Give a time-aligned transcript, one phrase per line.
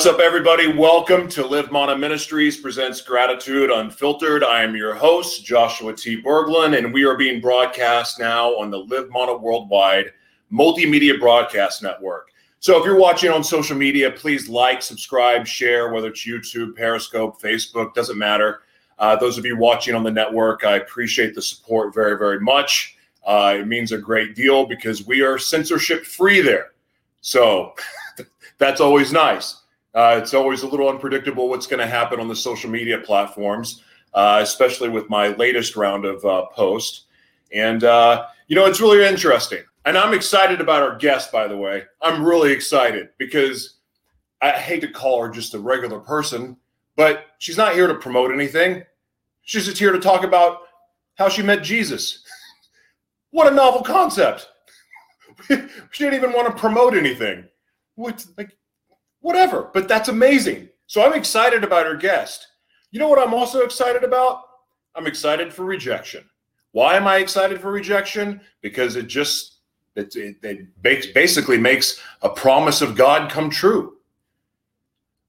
[0.00, 0.66] What's up, everybody?
[0.66, 4.42] Welcome to Live Mana Ministries presents Gratitude Unfiltered.
[4.42, 6.22] I am your host, Joshua T.
[6.22, 10.14] Berglund, and we are being broadcast now on the Live Mana Worldwide
[10.50, 12.30] Multimedia Broadcast Network.
[12.60, 17.38] So if you're watching on social media, please like, subscribe, share, whether it's YouTube, Periscope,
[17.38, 18.62] Facebook, doesn't matter.
[18.98, 22.96] Uh, those of you watching on the network, I appreciate the support very, very much.
[23.26, 26.72] Uh, it means a great deal because we are censorship free there.
[27.20, 27.74] So
[28.56, 29.60] that's always nice.
[29.94, 33.82] Uh, it's always a little unpredictable what's going to happen on the social media platforms,
[34.14, 37.06] uh, especially with my latest round of uh, posts.
[37.52, 39.62] And, uh, you know, it's really interesting.
[39.84, 41.84] And I'm excited about our guest, by the way.
[42.00, 43.78] I'm really excited because
[44.40, 46.56] I hate to call her just a regular person,
[46.96, 48.84] but she's not here to promote anything.
[49.42, 50.60] She's just here to talk about
[51.16, 52.24] how she met Jesus.
[53.30, 54.48] what a novel concept.
[55.48, 57.44] she didn't even want to promote anything.
[57.96, 58.56] What, like,
[59.20, 59.70] whatever.
[59.72, 60.68] But that's amazing.
[60.86, 62.46] So I'm excited about our guest.
[62.90, 64.42] You know what I'm also excited about?
[64.94, 66.24] I'm excited for rejection.
[66.72, 68.40] Why am I excited for rejection?
[68.60, 69.58] Because it just
[69.96, 73.96] it, it, it basically makes a promise of God come true.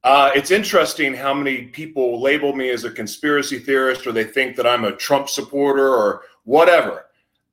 [0.03, 4.55] Uh, it's interesting how many people label me as a conspiracy theorist or they think
[4.55, 7.05] that I'm a Trump supporter or whatever.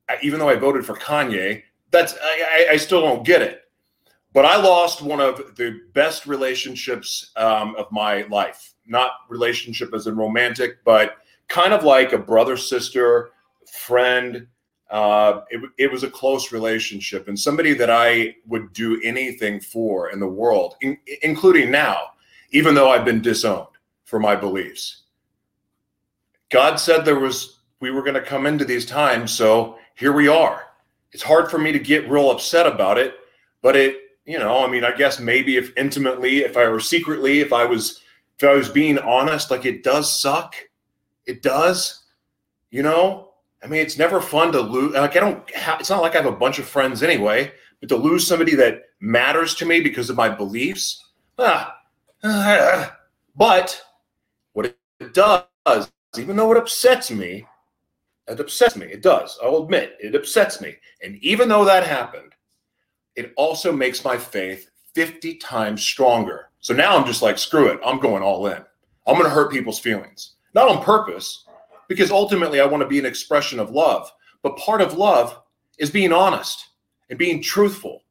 [0.09, 3.63] I, even though I voted for Kanye, that's I, I still don't get it.
[4.39, 8.73] But I lost one of the best relationships um, of my life.
[8.87, 11.17] Not relationship as in romantic, but
[11.49, 13.31] kind of like a brother sister,
[13.73, 14.47] friend.
[14.91, 20.11] Uh, it, it was a close relationship and somebody that I would do anything for
[20.11, 22.13] in the world, in, including now,
[22.53, 23.67] even though I've been disowned
[24.05, 25.03] for my beliefs.
[26.49, 30.29] God said there was we were going to come into these times, so here we
[30.29, 30.67] are.
[31.11, 33.17] It's hard for me to get real upset about it,
[33.63, 37.41] but it you know, I mean, I guess maybe if intimately, if I were secretly,
[37.41, 38.03] if I was,
[38.37, 40.55] if I was being honest, like it does suck.
[41.25, 42.05] It does,
[42.71, 43.31] you know.
[43.65, 44.93] I mean, it's never fun to lose.
[44.93, 45.51] Like I don't.
[45.57, 47.51] Ha- it's not like I have a bunch of friends anyway.
[47.81, 51.07] But to lose somebody that matters to me because of my beliefs,
[51.39, 51.79] ah,
[52.23, 52.99] ah
[53.35, 53.81] but
[54.53, 57.47] what it does, even though it upsets me,
[58.27, 58.87] it upsets me.
[58.89, 59.39] It does.
[59.43, 60.77] I'll admit it upsets me.
[61.03, 62.35] And even though that happened,
[63.19, 66.51] it also makes my faith 50 times stronger.
[66.61, 67.81] So now I'm just like, screw it.
[67.85, 68.63] I'm going all in.
[69.09, 71.45] I'm going to hurt people's feelings, not on purpose,
[71.89, 74.09] because ultimately I want to be an expression of love.
[74.43, 75.37] But part of love
[75.79, 76.69] is being honest
[77.11, 78.05] and being truthful.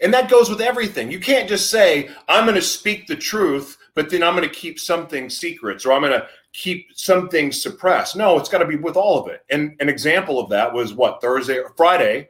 [0.00, 1.10] And that goes with everything.
[1.10, 4.54] You can't just say, I'm going to speak the truth, but then I'm going to
[4.54, 8.14] keep something secrets or I'm going to keep something suppressed.
[8.14, 9.44] No, it's got to be with all of it.
[9.50, 12.28] And an example of that was what, Thursday or Friday,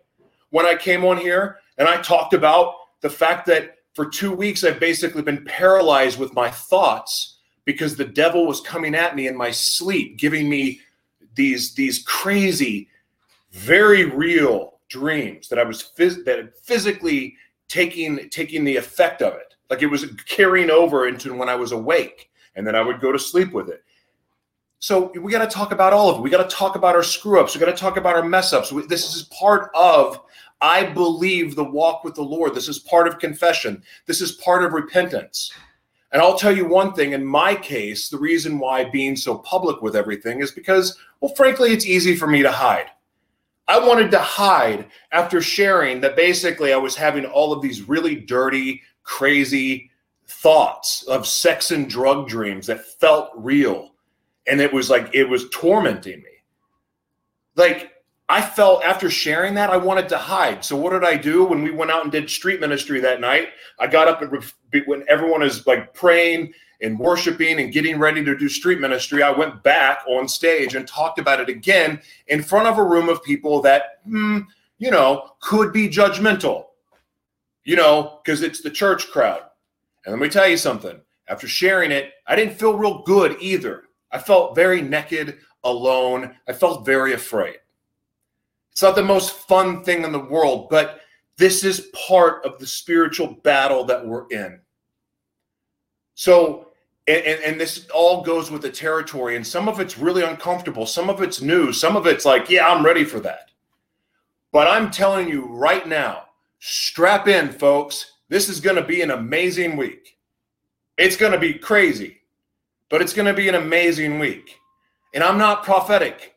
[0.49, 4.65] when I came on here and I talked about the fact that for two weeks
[4.65, 9.37] I've basically been paralyzed with my thoughts because the devil was coming at me in
[9.37, 10.81] my sleep, giving me
[11.35, 12.89] these these crazy,
[13.53, 17.37] very real dreams that I was phys- that physically
[17.69, 21.73] taking taking the effect of it, like it was carrying over into when I was
[21.73, 23.83] awake, and then I would go to sleep with it.
[24.79, 26.21] So we got to talk about all of it.
[26.21, 27.55] We got to talk about our screw ups.
[27.55, 28.71] We got to talk about our mess ups.
[28.87, 30.21] This is part of
[30.61, 32.55] I believe the walk with the Lord.
[32.55, 33.83] This is part of confession.
[34.07, 35.53] This is part of repentance.
[36.13, 39.83] And I'll tell you one thing in my case, the reason why being so public
[39.83, 42.87] with everything is because, well, frankly, it's easy for me to hide.
[43.67, 48.15] I wanted to hide after sharing that basically I was having all of these really
[48.15, 49.91] dirty, crazy
[50.27, 53.95] thoughts of sex and drug dreams that felt real.
[54.47, 56.31] And it was like, it was tormenting me.
[57.57, 57.91] Like,
[58.29, 60.65] I felt after sharing that, I wanted to hide.
[60.65, 63.49] So what did I do when we went out and did street ministry that night?
[63.79, 64.43] I got up and
[64.87, 69.31] when everyone is like praying and worshiping and getting ready to do street ministry, I
[69.31, 73.23] went back on stage and talked about it again in front of a room of
[73.23, 74.41] people that, hmm,
[74.79, 76.67] you know, could be judgmental,
[77.65, 79.43] you know, because it's the church crowd.
[80.07, 80.99] And let me tell you something.
[81.29, 83.85] After sharing it, I didn't feel real good either.
[84.11, 86.37] I felt very naked, alone.
[86.47, 87.57] I felt very afraid.
[88.75, 90.99] It's not the most fun thing in the world, but
[91.37, 94.59] this is part of the spiritual battle that we're in.
[96.17, 96.73] So,
[97.07, 101.09] and, and, this all goes with the territory, and some of it's really uncomfortable, some
[101.09, 103.53] of it's new, some of it's like, yeah, I'm ready for that.
[104.51, 106.25] But I'm telling you right now,
[106.59, 108.11] strap in, folks.
[108.29, 110.19] This is going to be an amazing week.
[110.99, 112.23] It's going to be crazy,
[112.89, 114.59] but it's going to be an amazing week.
[115.15, 116.34] And I'm not prophetic.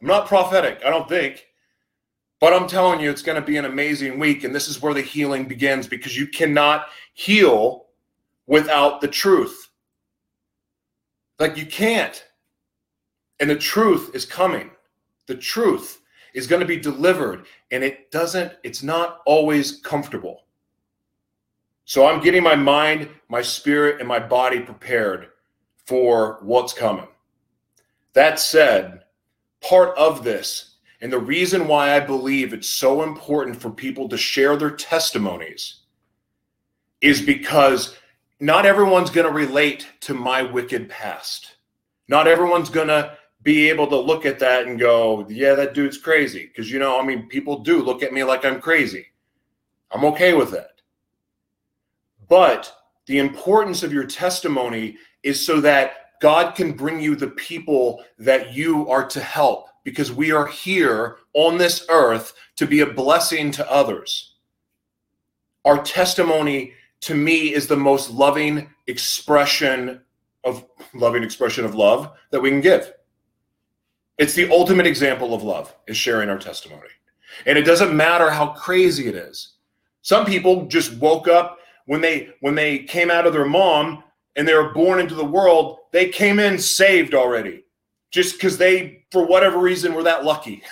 [0.00, 1.46] I'm not prophetic, I don't think.
[2.38, 4.44] But I'm telling you, it's going to be an amazing week.
[4.44, 7.86] And this is where the healing begins because you cannot heal
[8.46, 9.68] without the truth.
[11.38, 12.24] Like you can't.
[13.40, 14.70] And the truth is coming.
[15.26, 16.02] The truth
[16.34, 20.42] is going to be delivered and it doesn't it's not always comfortable.
[21.86, 25.28] So I'm getting my mind, my spirit and my body prepared
[25.86, 27.08] for what's coming.
[28.12, 29.04] That said,
[29.68, 34.16] part of this and the reason why I believe it's so important for people to
[34.16, 35.80] share their testimonies
[37.00, 37.96] is because
[38.40, 41.56] not everyone's going to relate to my wicked past.
[42.08, 45.98] Not everyone's going to be able to look at that and go, yeah, that dude's
[45.98, 46.46] crazy.
[46.46, 49.06] Because, you know, I mean, people do look at me like I'm crazy.
[49.90, 50.80] I'm okay with that.
[52.28, 52.72] But
[53.06, 58.52] the importance of your testimony is so that God can bring you the people that
[58.52, 63.52] you are to help because we are here on this earth to be a blessing
[63.52, 64.34] to others.
[65.64, 70.00] Our testimony to me is the most loving expression
[70.42, 70.64] of
[70.94, 72.92] loving expression of love that we can give.
[74.18, 76.88] It's the ultimate example of love is sharing our testimony.
[77.46, 79.52] And it doesn't matter how crazy it is.
[80.02, 84.02] Some people just woke up when they when they came out of their mom
[84.36, 87.64] and they were born into the world, they came in saved already.
[88.12, 90.62] Just because they, for whatever reason, were that lucky.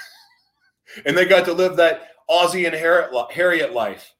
[1.06, 4.14] and they got to live that Ozzie and Harriet life.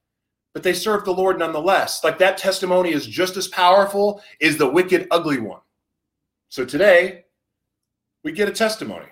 [0.53, 2.03] But they served the Lord nonetheless.
[2.03, 5.61] Like that testimony is just as powerful as the wicked, ugly one.
[6.49, 7.25] So today,
[8.23, 9.09] we get a testimony.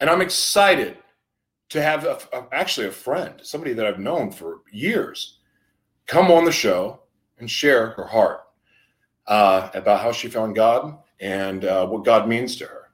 [0.00, 0.98] And I'm excited
[1.70, 5.38] to have a, a, actually a friend, somebody that I've known for years,
[6.06, 7.00] come on the show
[7.38, 8.43] and share her heart
[9.26, 12.90] uh, about how she found God and uh, what God means to her.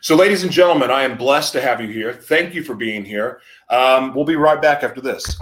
[0.00, 2.12] So, ladies and gentlemen, I am blessed to have you here.
[2.12, 3.40] Thank you for being here.
[3.68, 5.38] Um, we'll be right back after this.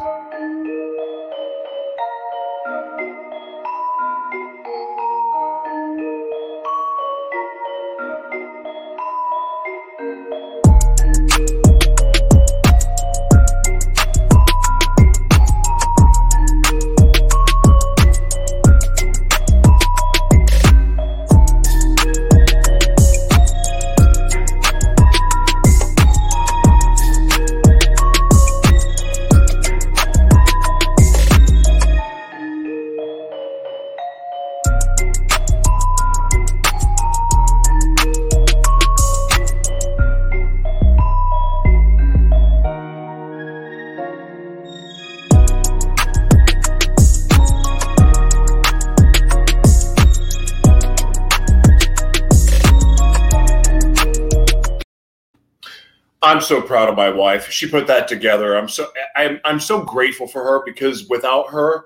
[56.50, 57.48] So proud of my wife.
[57.48, 58.58] She put that together.
[58.58, 61.84] I'm so I'm I'm so grateful for her because without her,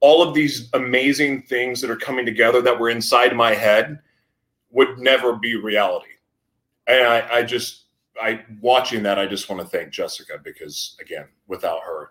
[0.00, 4.00] all of these amazing things that are coming together that were inside my head
[4.70, 6.10] would never be reality.
[6.86, 7.84] And I, I just
[8.20, 12.10] I watching that, I just want to thank Jessica because again, without her,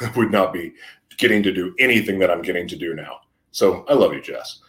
[0.00, 0.72] I would not be
[1.18, 3.20] getting to do anything that I'm getting to do now.
[3.50, 4.60] So I love you, Jess.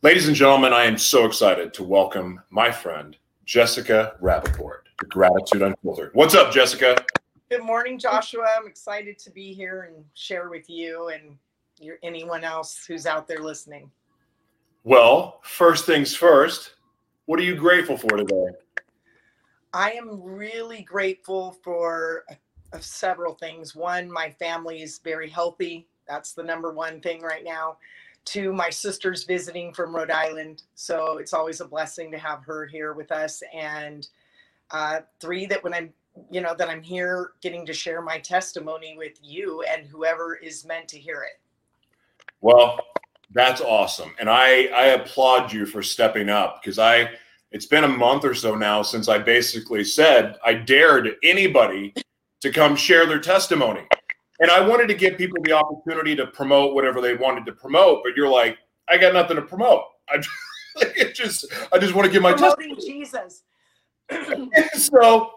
[0.00, 3.14] Ladies and gentlemen, I am so excited to welcome my friend
[3.44, 4.83] Jessica Rappaport.
[4.96, 6.10] Gratitude Unfiltered.
[6.14, 7.04] What's up, Jessica?
[7.50, 8.46] Good morning, Joshua.
[8.56, 11.36] I'm excited to be here and share with you and
[11.78, 13.90] your, anyone else who's out there listening.
[14.84, 16.74] Well, first things first,
[17.26, 18.46] what are you grateful for today?
[19.72, 23.74] I am really grateful for uh, several things.
[23.74, 25.88] One, my family is very healthy.
[26.06, 27.78] That's the number one thing right now.
[28.24, 30.62] Two, my sister's visiting from Rhode Island.
[30.74, 33.42] So it's always a blessing to have her here with us.
[33.52, 34.06] And
[34.70, 35.92] uh, three that when i'm
[36.30, 40.64] you know that i'm here getting to share my testimony with you and whoever is
[40.64, 41.40] meant to hear it.
[42.40, 42.78] Well
[43.32, 44.12] that's awesome.
[44.20, 47.10] And i i applaud you for stepping up because i
[47.50, 51.94] it's been a month or so now since i basically said i dared anybody
[52.40, 53.82] to come share their testimony.
[54.40, 58.02] And i wanted to give people the opportunity to promote whatever they wanted to promote
[58.04, 59.84] but you're like i got nothing to promote.
[60.10, 60.22] I
[61.12, 63.00] just i just want to give my Promoting testimony.
[63.00, 63.42] Jesus
[64.74, 65.30] so,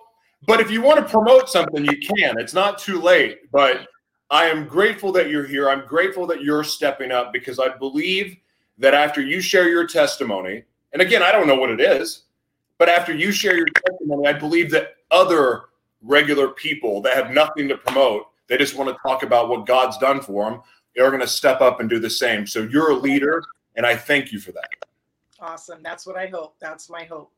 [0.46, 2.40] but if you want to promote something, you can.
[2.40, 3.52] It's not too late.
[3.52, 3.88] But
[4.30, 5.70] I am grateful that you're here.
[5.70, 8.38] I'm grateful that you're stepping up because I believe
[8.78, 12.24] that after you share your testimony, and again, I don't know what it is,
[12.78, 15.66] but after you share your testimony, I believe that other
[16.02, 19.98] regular people that have nothing to promote, they just want to talk about what God's
[19.98, 20.62] done for them,
[20.96, 22.46] they're going to step up and do the same.
[22.46, 23.44] So you're a leader,
[23.76, 24.70] and I thank you for that.
[25.40, 25.80] Awesome.
[25.84, 26.56] That's what I hope.
[26.60, 27.32] That's my hope.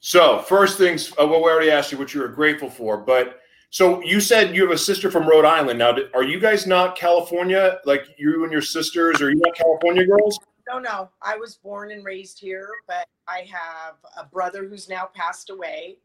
[0.00, 3.40] So first things, uh, well, we already asked you what you were grateful for, but
[3.70, 5.78] so you said you have a sister from Rhode Island.
[5.78, 7.80] Now, are you guys not California?
[7.84, 10.38] Like you and your sisters, are you not California girls?
[10.68, 11.10] no, no.
[11.22, 15.98] I was born and raised here, but I have a brother who's now passed away,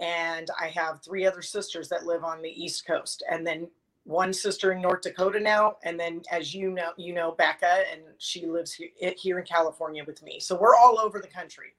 [0.00, 3.68] and I have three other sisters that live on the East Coast, and then
[4.04, 8.02] one sister in North Dakota now, and then as you know, you know Becca, and
[8.18, 10.38] she lives here, here in California with me.
[10.40, 11.74] So we're all over the country.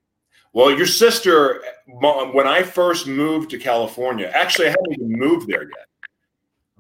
[0.56, 5.64] Well, your sister, when I first moved to California, actually I hadn't even moved there
[5.64, 5.88] yet.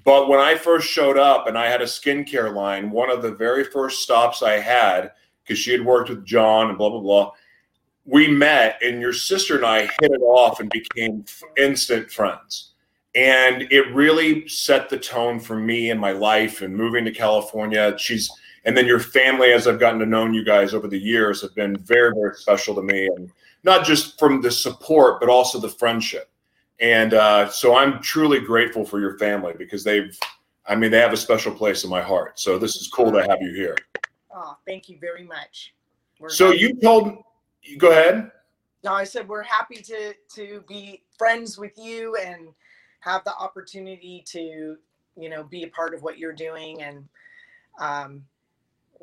[0.05, 3.33] But when I first showed up and I had a skincare line, one of the
[3.33, 5.11] very first stops I had,
[5.43, 7.31] because she had worked with John and blah blah blah,
[8.05, 11.25] we met, and your sister and I hit it off and became
[11.57, 12.75] instant friends
[13.15, 17.97] and it really set the tone for me in my life and moving to California.
[17.97, 18.29] She's
[18.65, 21.53] and then your family, as I've gotten to know you guys over the years, have
[21.53, 23.29] been very, very special to me, and
[23.65, 26.29] not just from the support, but also the friendship.
[26.79, 30.17] And uh, so I'm truly grateful for your family because they've,
[30.67, 32.39] I mean, they have a special place in my heart.
[32.39, 33.75] So this is cool to have you here.
[34.33, 35.73] Oh, thank you very much.
[36.19, 36.59] We're so happy.
[36.59, 37.23] you told,
[37.63, 38.31] you go ahead.
[38.83, 42.49] No, I said we're happy to to be friends with you and
[42.99, 44.77] have the opportunity to
[45.17, 47.07] you know be a part of what you're doing and
[47.79, 48.23] um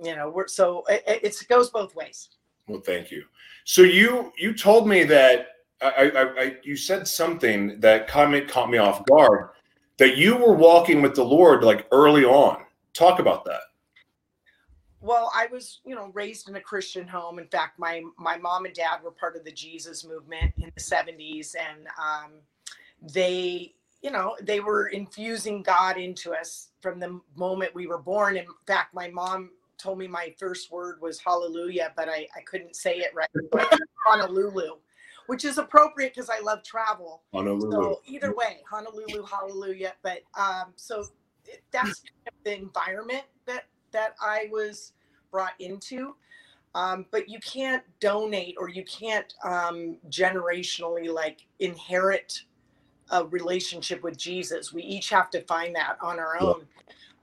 [0.02, 2.28] you know we're so it, it goes both ways
[2.68, 3.24] well thank you.
[3.64, 5.48] So you you told me that
[5.80, 9.50] I, I, I you said something that comment caught me off guard
[9.98, 12.64] that you were walking with the lord like early on.
[12.94, 13.60] Talk about that.
[15.00, 17.38] Well i was you know raised in a christian home.
[17.38, 20.80] In fact my my mom and dad were part of the jesus movement in the
[20.80, 22.32] 70s and um,
[23.12, 28.36] they you know, they were infusing God into us from the moment we were born.
[28.36, 32.76] In fact, my mom told me my first word was hallelujah, but I, I couldn't
[32.76, 33.28] say it right.
[34.06, 34.76] Honolulu,
[35.26, 37.22] which is appropriate because I love travel.
[37.32, 37.70] Honolulu.
[37.70, 39.94] So either way, Honolulu, hallelujah.
[40.02, 41.04] But um, so
[41.70, 44.92] that's kind of the environment that that I was
[45.30, 46.14] brought into.
[46.74, 52.42] Um, but you can't donate or you can't um, generationally like inherit
[53.10, 54.72] a relationship with Jesus.
[54.72, 56.66] We each have to find that on our own.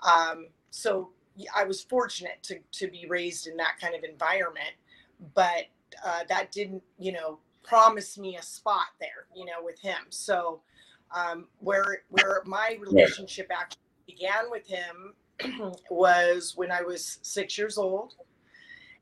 [0.06, 0.12] Yeah.
[0.12, 1.10] Um, so
[1.56, 4.74] I was fortunate to to be raised in that kind of environment,
[5.34, 5.66] but
[6.06, 9.98] uh, that didn't, you know, promise me a spot there, you know, with him.
[10.10, 10.62] So
[11.16, 15.14] um, where where my relationship actually began with him
[15.90, 18.16] was when I was six years old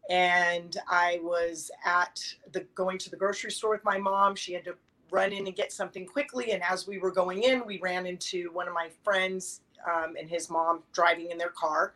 [0.10, 2.20] and I was at
[2.52, 4.36] the going to the grocery store with my mom.
[4.36, 4.76] She had to
[5.12, 6.52] run in and get something quickly.
[6.52, 10.30] And as we were going in, we ran into one of my friends um, and
[10.30, 11.94] his mom driving in their car.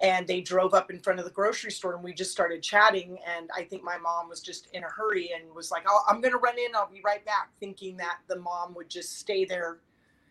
[0.00, 3.16] And they drove up in front of the grocery store and we just started chatting.
[3.36, 6.20] And I think my mom was just in a hurry and was like, oh, I'm
[6.20, 6.74] going to run in.
[6.74, 9.78] I'll be right back, thinking that the mom would just stay there,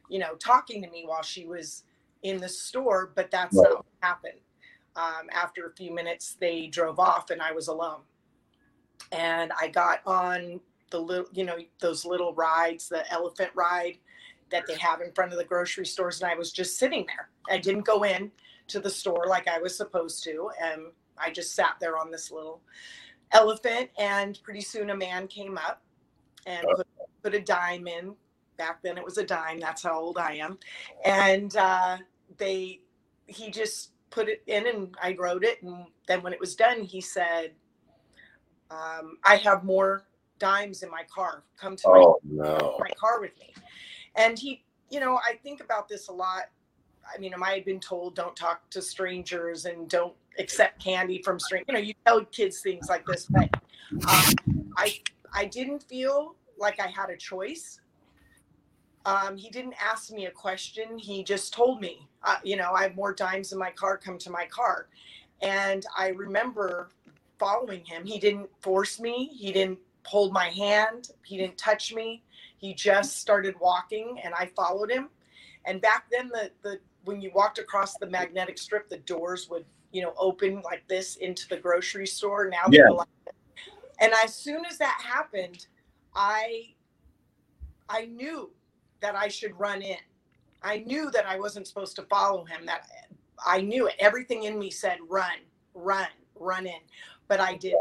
[0.09, 1.83] you know, talking to me while she was
[2.23, 3.11] in the store.
[3.15, 3.63] But that's right.
[3.69, 4.39] not what happened.
[4.95, 8.01] Um, after a few minutes, they drove off and I was alone.
[9.13, 10.59] And I got on
[10.91, 13.97] the little, you know, those little rides, the elephant ride
[14.53, 16.22] that they have in front of the grocery stores.
[16.22, 17.29] And I was just sitting there.
[17.50, 18.31] I didn't go in
[18.67, 20.51] to the store like I was supposed to.
[20.62, 20.83] And
[21.17, 22.62] I just sat there on this little
[23.31, 23.89] elephant.
[23.98, 25.81] And pretty soon a man came up
[26.45, 26.88] and put,
[27.24, 28.15] put a dime in.
[28.57, 29.60] Back then it was a dime.
[29.60, 30.60] That's how old I am.
[31.03, 31.98] And uh,
[32.38, 32.81] they,
[33.25, 35.63] he just put it in and I wrote it.
[35.63, 37.53] And then when it was done, he said,
[38.69, 40.05] um, I have more
[40.38, 41.43] dimes in my car.
[41.60, 42.77] Come to oh, my, no.
[42.79, 43.52] my car with me.
[44.15, 46.43] And he, you know, I think about this a lot.
[47.13, 51.39] I mean, I had been told don't talk to strangers and don't accept candy from
[51.39, 51.65] strangers.
[51.67, 53.50] You know, you tell kids things like this, but
[54.08, 54.34] um,
[54.77, 55.00] I
[55.34, 57.79] I didn't feel like I had a choice.
[59.05, 60.98] Um, he didn't ask me a question.
[60.98, 63.98] He just told me, uh, you know, I have more dimes in my car.
[63.98, 64.88] Come to my car.
[65.41, 66.89] And I remember
[67.38, 68.05] following him.
[68.05, 69.29] He didn't force me.
[69.34, 71.10] He didn't hold my hand.
[71.24, 72.24] He didn't touch me.
[72.63, 75.10] He just started walking and I followed him.
[75.65, 79.65] And back then the the when you walked across the magnetic strip, the doors would,
[79.91, 82.50] you know, open like this into the grocery store.
[82.50, 82.88] Now yeah.
[84.00, 85.67] and as soon as that happened,
[86.15, 86.70] I
[87.89, 88.50] I knew
[89.01, 89.98] that I should run in.
[90.62, 92.65] I knew that I wasn't supposed to follow him.
[92.65, 92.88] That
[93.46, 93.96] I knew it.
[94.00, 95.39] Everything in me said run,
[95.74, 96.08] run,
[96.39, 96.79] run in.
[97.27, 97.75] But I did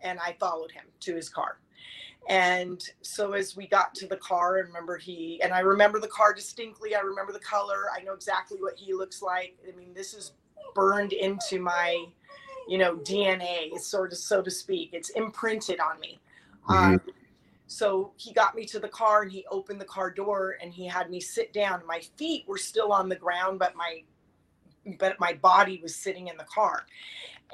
[0.00, 1.58] and I followed him to his car.
[2.28, 6.08] And so as we got to the car, I remember he and I remember the
[6.08, 6.94] car distinctly.
[6.94, 7.84] I remember the color.
[7.94, 9.56] I know exactly what he looks like.
[9.70, 10.32] I mean, this is
[10.74, 12.04] burned into my,
[12.66, 14.90] you know, DNA, sort of so to speak.
[14.92, 16.18] It's imprinted on me.
[16.68, 16.94] Mm-hmm.
[16.94, 17.00] Um,
[17.66, 20.86] so he got me to the car and he opened the car door and he
[20.86, 21.82] had me sit down.
[21.86, 24.02] My feet were still on the ground, but my
[24.98, 26.84] but my body was sitting in the car.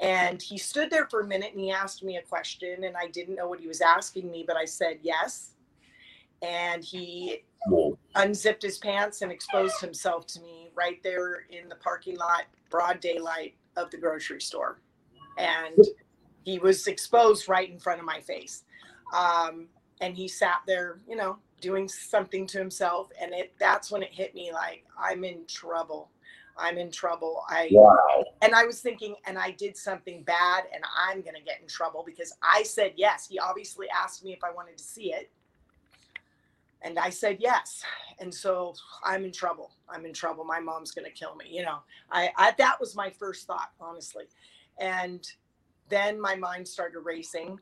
[0.01, 3.07] And he stood there for a minute and he asked me a question, and I
[3.07, 5.51] didn't know what he was asking me, but I said yes.
[6.41, 7.97] And he Whoa.
[8.15, 12.99] unzipped his pants and exposed himself to me right there in the parking lot, broad
[12.99, 14.79] daylight of the grocery store.
[15.37, 15.77] And
[16.43, 18.63] he was exposed right in front of my face.
[19.15, 19.67] Um,
[20.01, 23.09] and he sat there, you know, doing something to himself.
[23.21, 26.09] And it that's when it hit me like, I'm in trouble.
[26.61, 27.43] I'm in trouble.
[27.49, 28.23] I wow.
[28.41, 32.03] And I was thinking, and I did something bad, and I'm gonna get in trouble
[32.05, 33.27] because I said yes.
[33.27, 35.31] He obviously asked me if I wanted to see it,
[36.81, 37.83] and I said yes.
[38.19, 39.71] And so I'm in trouble.
[39.89, 40.43] I'm in trouble.
[40.43, 41.45] My mom's gonna kill me.
[41.49, 41.79] You know,
[42.11, 44.25] I, I that was my first thought, honestly.
[44.79, 45.27] And
[45.89, 47.59] then my mind started racing.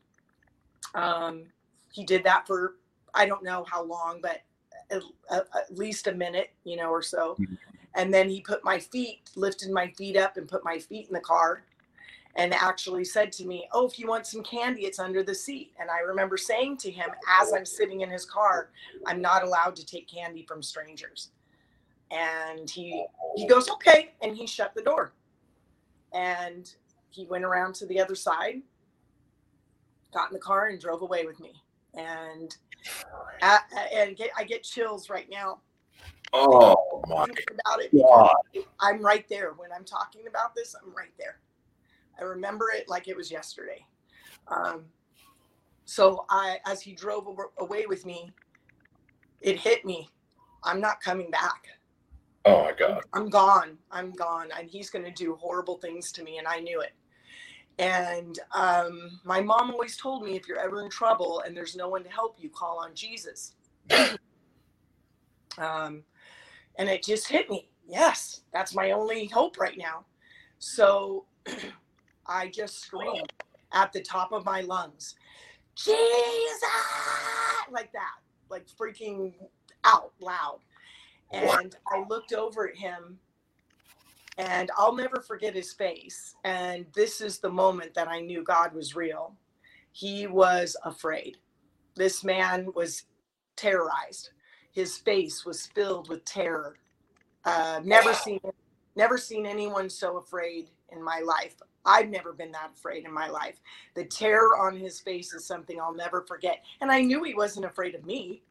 [0.94, 1.44] Um,
[1.92, 2.76] he did that for
[3.14, 4.42] I don't know how long, but
[4.90, 7.36] at, at least a minute, you know, or so.
[7.40, 7.54] Mm-hmm.
[7.94, 11.14] And then he put my feet, lifted my feet up and put my feet in
[11.14, 11.64] the car
[12.36, 15.72] and actually said to me, Oh, if you want some candy, it's under the seat.
[15.80, 18.70] And I remember saying to him as I'm sitting in his car,
[19.06, 21.30] I'm not allowed to take candy from strangers.
[22.10, 23.04] And he
[23.36, 24.12] he goes, Okay.
[24.22, 25.12] And he shut the door.
[26.12, 26.72] And
[27.10, 28.62] he went around to the other side,
[30.12, 31.52] got in the car, and drove away with me.
[31.94, 32.56] And
[33.42, 35.60] uh, uh, and get, I get chills right now
[36.32, 38.34] Oh about it God.
[38.80, 39.52] I'm right there.
[39.56, 41.40] When I'm talking about this, I'm right there.
[42.18, 43.84] I remember it like it was yesterday.
[44.48, 44.84] Um,
[45.84, 47.26] so I, as he drove
[47.58, 48.30] away with me,
[49.40, 50.08] it hit me.
[50.62, 51.66] I'm not coming back.
[52.44, 53.02] Oh my God.
[53.12, 53.78] I'm gone.
[53.90, 54.48] I'm gone.
[54.58, 56.38] And he's going to do horrible things to me.
[56.38, 56.92] And I knew it.
[57.78, 61.88] And um, my mom always told me if you're ever in trouble and there's no
[61.88, 63.54] one to help you, call on Jesus.
[65.58, 66.02] um,
[66.80, 67.68] and it just hit me.
[67.86, 70.06] Yes, that's my only hope right now.
[70.58, 71.26] So
[72.26, 73.30] I just screamed
[73.72, 75.14] at the top of my lungs,
[75.74, 76.64] Jesus,
[77.70, 78.14] like that,
[78.48, 79.34] like freaking
[79.84, 80.60] out loud.
[81.30, 83.18] And I looked over at him
[84.38, 86.34] and I'll never forget his face.
[86.44, 89.36] And this is the moment that I knew God was real.
[89.92, 91.36] He was afraid.
[91.94, 93.04] This man was
[93.56, 94.30] terrorized.
[94.72, 96.76] His face was filled with terror.
[97.44, 98.40] Uh, never seen
[98.96, 101.54] never seen anyone so afraid in my life.
[101.84, 103.60] I've never been that afraid in my life.
[103.94, 106.62] The terror on his face is something I'll never forget.
[106.80, 108.42] And I knew he wasn't afraid of me.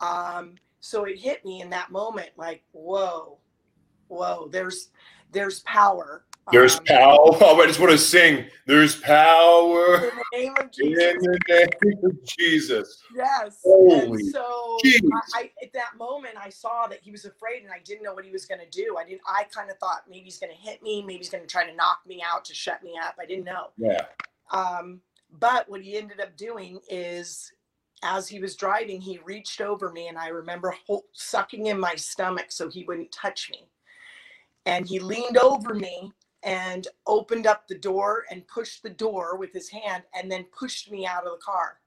[0.00, 3.38] Um, so it hit me in that moment like, whoa,
[4.08, 4.90] whoa, there's
[5.32, 7.18] there's power there's um, power.
[7.46, 8.46] Oh, I just want to sing.
[8.66, 11.14] There's power in the name of Jesus.
[11.14, 13.02] In the name of Jesus.
[13.14, 13.60] Yes.
[13.62, 17.72] Holy and so I, I, at that moment, I saw that he was afraid, and
[17.72, 18.96] I didn't know what he was going to do.
[18.98, 19.22] I didn't.
[19.26, 21.02] I kind of thought maybe he's going to hit me.
[21.02, 23.16] Maybe he's going to try to knock me out to shut me up.
[23.20, 23.68] I didn't know.
[23.76, 24.04] Yeah.
[24.50, 25.00] Um,
[25.38, 27.52] but what he ended up doing is
[28.02, 30.74] as he was driving, he reached over me, and I remember
[31.12, 33.66] sucking in my stomach so he wouldn't touch me.
[34.66, 36.12] And he leaned over me
[36.44, 40.90] and opened up the door and pushed the door with his hand and then pushed
[40.90, 41.78] me out of the car.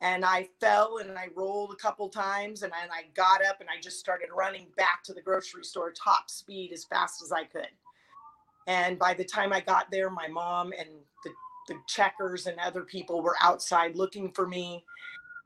[0.00, 3.70] And I fell and I rolled a couple times and I, I got up and
[3.70, 7.44] I just started running back to the grocery store top speed as fast as I
[7.44, 7.68] could.
[8.66, 10.88] And by the time I got there, my mom and
[11.24, 11.30] the,
[11.68, 14.84] the checkers and other people were outside looking for me.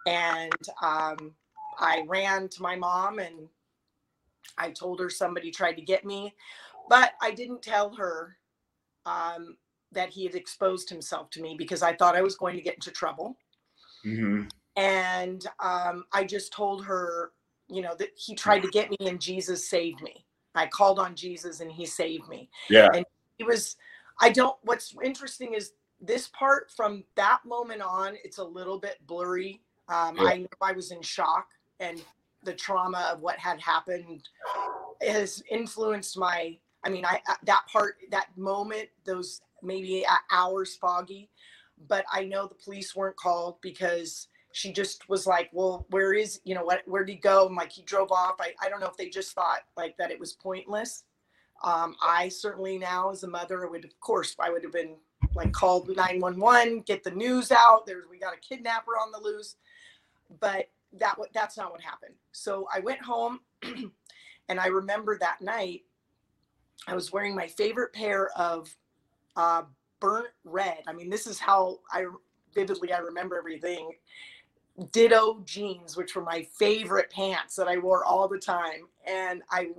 [0.07, 0.53] And
[0.83, 1.35] um,
[1.79, 3.49] I ran to my mom and
[4.57, 6.35] I told her somebody tried to get me.
[6.88, 8.37] But I didn't tell her
[9.07, 9.57] um,
[9.92, 12.74] that he had exposed himself to me because I thought I was going to get
[12.74, 13.37] into trouble.
[14.05, 14.44] Mm-hmm.
[14.77, 17.33] And um, I just told her,
[17.68, 20.24] you know, that he tried to get me and Jesus saved me.
[20.55, 22.48] I called on Jesus and he saved me.
[22.70, 22.88] Yeah.
[22.94, 23.05] And
[23.37, 23.77] he was,
[24.20, 28.98] I don't, what's interesting is this part from that moment on, it's a little bit
[29.07, 29.61] blurry.
[29.88, 30.24] Um, yeah.
[30.24, 31.48] I know I was in shock
[31.81, 32.03] and
[32.44, 34.29] the trauma of what had happened
[35.03, 41.29] has influenced my I mean, I that part, that moment, those maybe hours foggy,
[41.88, 46.41] but I know the police weren't called because she just was like, well, where is,
[46.45, 47.47] you know, what, where did he go?
[47.47, 48.37] Like, he drove off.
[48.41, 51.05] I, I don't know if they just thought like that it was pointless.
[51.62, 54.97] Um, I certainly now as a mother would, of course, I would have been
[55.35, 57.85] like called 911, get the news out.
[57.87, 59.57] There's, we got a kidnapper on the loose,
[60.41, 62.14] but that, that's not what happened.
[62.33, 63.41] So I went home
[64.49, 65.83] and I remember that night
[66.87, 68.75] I was wearing my favorite pair of
[69.37, 69.62] uh,
[70.01, 70.79] burnt red.
[70.87, 72.07] I mean, this is how I
[72.55, 73.93] vividly I remember everything.
[74.93, 78.88] Ditto jeans, which were my favorite pants that I wore all the time.
[79.07, 79.71] And I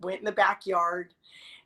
[0.00, 1.14] went in the backyard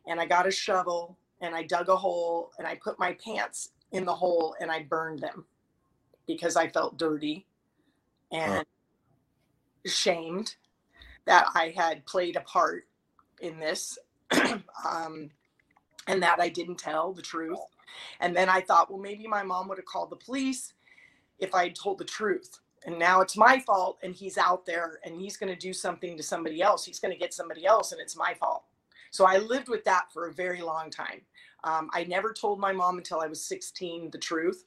[0.07, 3.71] and I got a shovel and I dug a hole and I put my pants
[3.93, 5.45] in the hole and I burned them
[6.27, 7.47] because I felt dirty
[8.31, 8.65] and
[9.85, 10.57] ashamed
[11.27, 12.87] that I had played a part
[13.41, 13.99] in this
[14.89, 15.31] um,
[16.07, 17.59] and that I didn't tell the truth.
[18.21, 20.75] And then I thought, well, maybe my mom would have called the police
[21.39, 22.61] if I had told the truth.
[22.87, 26.17] And now it's my fault, and he's out there and he's going to do something
[26.17, 26.85] to somebody else.
[26.85, 28.65] He's going to get somebody else, and it's my fault.
[29.11, 31.23] So I lived with that for a very long time.
[31.65, 34.65] Um, I never told my mom until I was 16 the truth.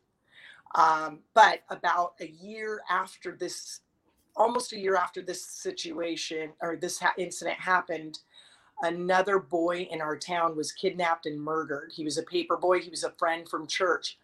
[0.76, 3.82] Um, but about a year after this,
[4.36, 8.20] almost a year after this situation or this ha- incident happened,
[8.82, 11.92] another boy in our town was kidnapped and murdered.
[11.94, 14.18] He was a paper boy, he was a friend from church.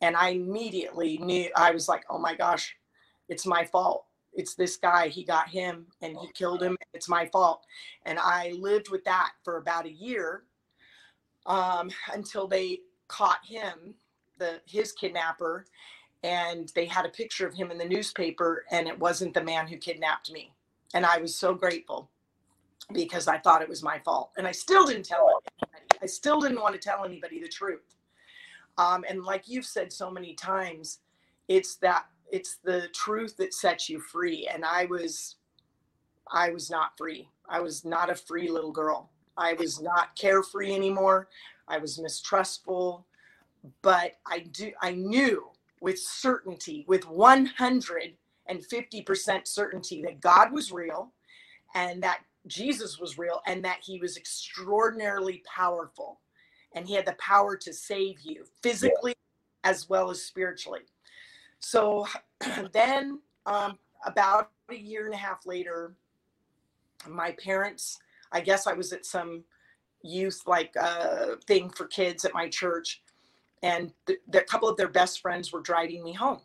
[0.00, 2.76] And I immediately knew, I was like, oh my gosh,
[3.28, 4.04] it's my fault.
[4.34, 5.08] It's this guy.
[5.08, 6.76] He got him and he killed him.
[6.92, 7.64] It's my fault.
[8.04, 10.42] And I lived with that for about a year
[11.46, 13.94] um, until they caught him,
[14.38, 15.64] the his kidnapper,
[16.22, 19.66] and they had a picture of him in the newspaper, and it wasn't the man
[19.66, 20.52] who kidnapped me.
[20.92, 22.10] And I was so grateful
[22.92, 24.32] because I thought it was my fault.
[24.36, 25.98] And I still didn't tell anybody.
[26.02, 27.96] I still didn't want to tell anybody the truth.
[28.78, 31.00] Um, and like you've said so many times,
[31.48, 34.48] it's that it's the truth that sets you free.
[34.52, 35.36] And I was,
[36.30, 37.28] I was not free.
[37.48, 39.10] I was not a free little girl.
[39.36, 41.28] I was not carefree anymore.
[41.68, 43.06] I was mistrustful,
[43.82, 45.48] but I do, I knew
[45.80, 51.12] with certainty, with 150% certainty that God was real
[51.74, 56.20] and that Jesus was real and that he was extraordinarily powerful
[56.74, 59.14] and he had the power to save you physically
[59.64, 59.70] yeah.
[59.70, 60.82] as well as spiritually.
[61.58, 62.06] So
[62.72, 65.94] then, um, about a year and a half later,
[67.08, 67.98] my parents,
[68.30, 69.44] I guess I was at some
[70.02, 73.02] youth like uh, thing for kids at my church,
[73.62, 76.40] and th- a couple of their best friends were driving me home.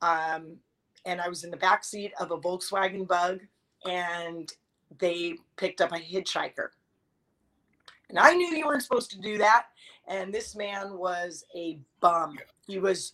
[0.00, 0.56] Um,
[1.04, 3.40] and I was in the back seat of a Volkswagen Bug,
[3.84, 4.52] and
[4.98, 6.68] they picked up a hitchhiker.
[8.08, 9.66] And I knew you weren't supposed to do that.
[10.06, 12.36] And this man was a bum.
[12.66, 13.12] He was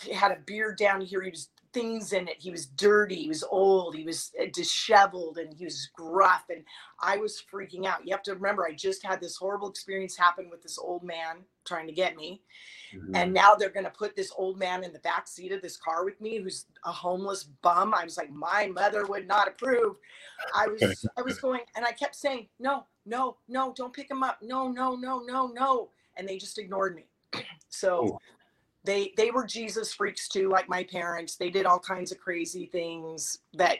[0.00, 1.22] he had a beard down here.
[1.22, 2.36] He was things in it.
[2.38, 3.22] He was dirty.
[3.22, 3.94] He was old.
[3.94, 6.44] He was uh, disheveled and he was gruff.
[6.50, 6.64] And
[7.00, 8.06] I was freaking out.
[8.06, 11.38] You have to remember, I just had this horrible experience happen with this old man
[11.64, 12.42] trying to get me.
[12.94, 13.16] Mm-hmm.
[13.16, 15.76] And now they're going to put this old man in the back seat of this
[15.76, 17.94] car with me who's a homeless bum.
[17.94, 19.96] I was like, my mother would not approve.
[20.54, 24.22] I was, I was going, and I kept saying, no, no, no, don't pick him
[24.22, 24.38] up.
[24.42, 25.90] No, no, no, no, no.
[26.16, 27.06] And they just ignored me.
[27.74, 28.18] So,
[28.84, 31.36] they they were jesus freaks too like my parents.
[31.36, 33.78] They did all kinds of crazy things that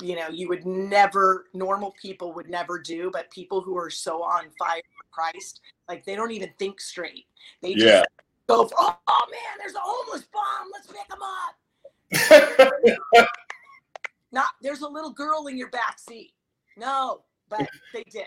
[0.00, 4.22] you know you would never normal people would never do but people who are so
[4.22, 7.26] on fire for christ like they don't even think straight.
[7.60, 8.02] They just yeah.
[8.48, 10.70] go oh, oh man there's a homeless bomb.
[10.72, 11.22] Let's pick him
[13.18, 13.28] up.
[14.32, 16.32] Not there's a little girl in your back seat
[16.80, 18.24] no but they did.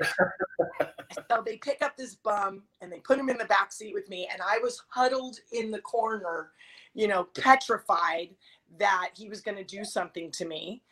[1.32, 4.10] so they pick up this bum and they put him in the back seat with
[4.10, 6.52] me, and I was huddled in the corner,
[6.94, 8.30] you know, petrified
[8.78, 10.84] that he was going to do something to me.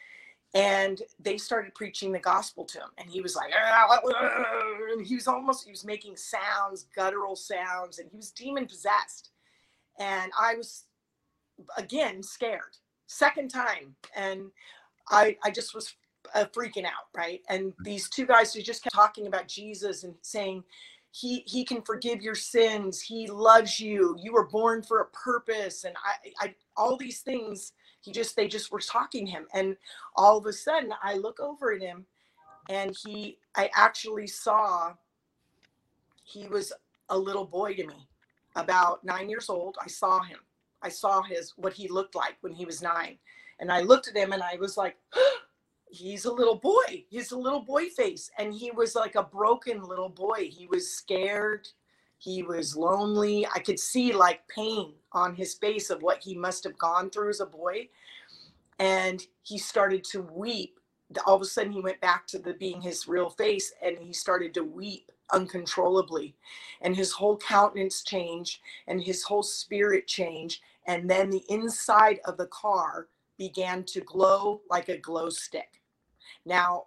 [0.53, 3.99] And they started preaching the gospel to him, and he was like, ah,
[4.91, 9.31] and he was almost he was making sounds, guttural sounds, and he was demon possessed.
[9.97, 10.83] And I was
[11.77, 12.75] again scared,
[13.07, 14.51] second time, and
[15.09, 15.95] I I just was
[16.35, 17.41] uh, freaking out, right?
[17.49, 20.63] And these two guys who just kept talking about Jesus and saying,
[21.11, 23.01] he he can forgive your sins.
[23.01, 24.15] He loves you.
[24.21, 27.73] You were born for a purpose, and I, I all these things.
[28.01, 29.75] He just they just were talking to him, and
[30.15, 32.05] all of a sudden I look over at him,
[32.69, 34.93] and he I actually saw.
[36.23, 36.71] He was
[37.09, 38.07] a little boy to me,
[38.55, 39.77] about nine years old.
[39.83, 40.39] I saw him.
[40.81, 43.17] I saw his what he looked like when he was nine,
[43.59, 44.97] and I looked at him and I was like.
[45.91, 47.05] he's a little boy.
[47.09, 48.31] He's a little boy face.
[48.39, 50.49] And he was like a broken little boy.
[50.49, 51.67] He was scared.
[52.17, 53.45] He was lonely.
[53.53, 57.29] I could see like pain on his face of what he must have gone through
[57.29, 57.89] as a boy.
[58.79, 60.79] And he started to weep.
[61.25, 64.13] All of a sudden, he went back to the being his real face and he
[64.13, 66.35] started to weep uncontrollably.
[66.81, 70.61] And his whole countenance changed and his whole spirit changed.
[70.87, 75.80] And then the inside of the car began to glow like a glow stick
[76.45, 76.85] now,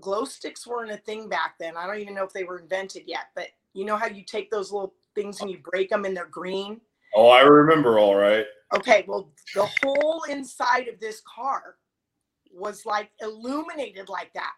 [0.00, 1.76] glow sticks weren't a thing back then.
[1.76, 4.50] I don't even know if they were invented yet, but you know how you take
[4.50, 6.80] those little things and you break them and they're green?
[7.14, 8.46] Oh, I remember all right.
[8.74, 11.76] Okay, well, the whole inside of this car
[12.52, 14.52] was like illuminated like that.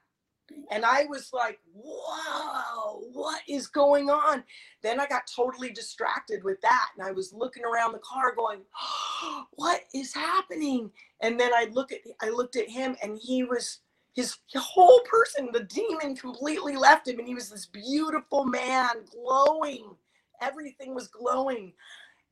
[0.71, 4.45] And I was like, whoa, what is going on?
[4.83, 6.89] Then I got totally distracted with that.
[6.97, 10.91] And I was looking around the car going, oh, what is happening?
[11.21, 13.81] And then I look at I looked at him and he was
[14.15, 19.97] his whole person, the demon completely left him, and he was this beautiful man, glowing.
[20.41, 21.73] Everything was glowing.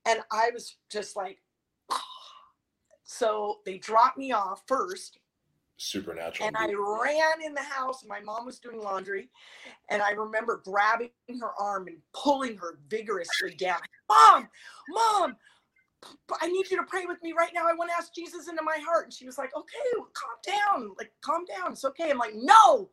[0.07, 1.39] And I was just like,
[1.91, 1.99] oh.
[3.05, 5.19] so they dropped me off first
[5.83, 6.47] supernatural.
[6.47, 8.05] And I ran in the house.
[8.09, 9.29] My mom was doing laundry.
[9.91, 13.81] And I remember grabbing her arm and pulling her vigorously down.
[14.09, 14.49] Mom,
[14.89, 15.37] mom,
[16.41, 17.67] I need you to pray with me right now.
[17.67, 19.05] I want to ask Jesus into my heart.
[19.05, 20.91] And she was like, okay, calm down.
[20.99, 21.73] Like, calm down.
[21.73, 22.11] It's okay.
[22.11, 22.91] I'm like, no,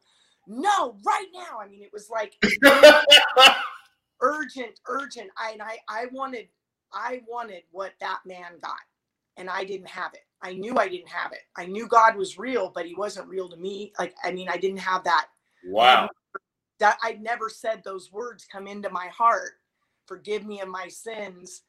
[0.48, 1.60] no, right now.
[1.62, 2.34] I mean, it was like
[4.22, 5.30] urgent, urgent.
[5.38, 6.48] I, and I, I wanted,
[6.94, 8.78] I wanted what that man got
[9.38, 10.26] and I didn't have it.
[10.42, 11.40] I knew I didn't have it.
[11.58, 13.94] I knew God was real, but he wasn't real to me.
[13.98, 15.28] Like, I mean, I didn't have that.
[15.66, 16.10] Wow.
[16.80, 19.54] That I never said those words come into my heart.
[20.06, 21.64] Forgive me of my sins.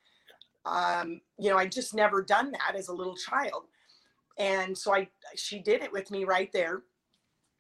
[0.67, 3.65] Um, you know, I just never done that as a little child.
[4.39, 6.83] And so I she did it with me right there.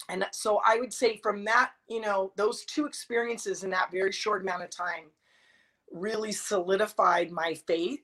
[0.09, 4.13] And so I would say from that, you know, those two experiences in that very
[4.13, 5.11] short amount of time
[5.93, 8.01] really solidified my faith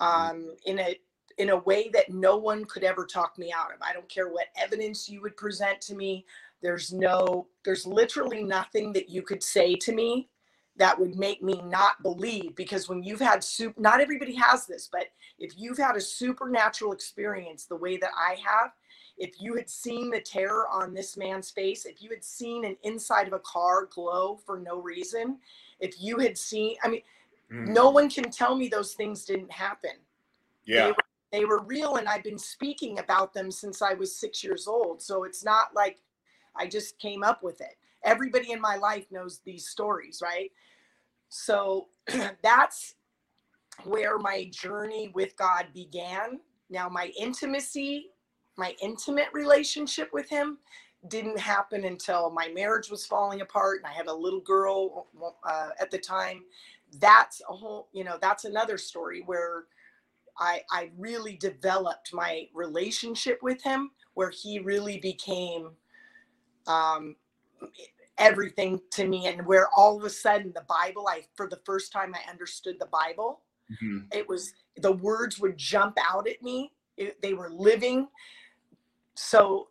[0.00, 0.98] um, in a
[1.38, 3.82] in a way that no one could ever talk me out of.
[3.82, 6.24] I don't care what evidence you would present to me.
[6.62, 10.28] There's no, there's literally nothing that you could say to me
[10.76, 14.88] that would make me not believe because when you've had soup, not everybody has this,
[14.90, 15.06] but
[15.38, 18.72] if you've had a supernatural experience the way that I have,
[19.16, 22.76] if you had seen the terror on this man's face, if you had seen an
[22.82, 25.38] inside of a car glow for no reason,
[25.78, 27.02] if you had seen, I mean,
[27.52, 27.68] mm.
[27.68, 29.92] no one can tell me those things didn't happen.
[30.64, 30.86] Yeah.
[30.86, 30.96] They were
[31.32, 35.02] they were real and I've been speaking about them since I was six years old.
[35.02, 36.00] So it's not like
[36.54, 37.76] I just came up with it.
[38.04, 40.50] Everybody in my life knows these stories, right?
[41.28, 41.88] So
[42.42, 42.94] that's
[43.84, 46.40] where my journey with God began.
[46.70, 48.06] Now, my intimacy,
[48.56, 50.58] my intimate relationship with Him
[51.08, 55.08] didn't happen until my marriage was falling apart and I had a little girl
[55.46, 56.42] uh, at the time.
[56.98, 59.64] That's a whole, you know, that's another story where
[60.38, 65.70] I, I really developed my relationship with him where he really became
[66.66, 67.16] um,
[68.18, 71.92] everything to me and where all of a sudden the bible i for the first
[71.92, 73.40] time i understood the bible
[73.72, 73.98] mm-hmm.
[74.12, 78.06] it was the words would jump out at me it, they were living
[79.14, 79.66] so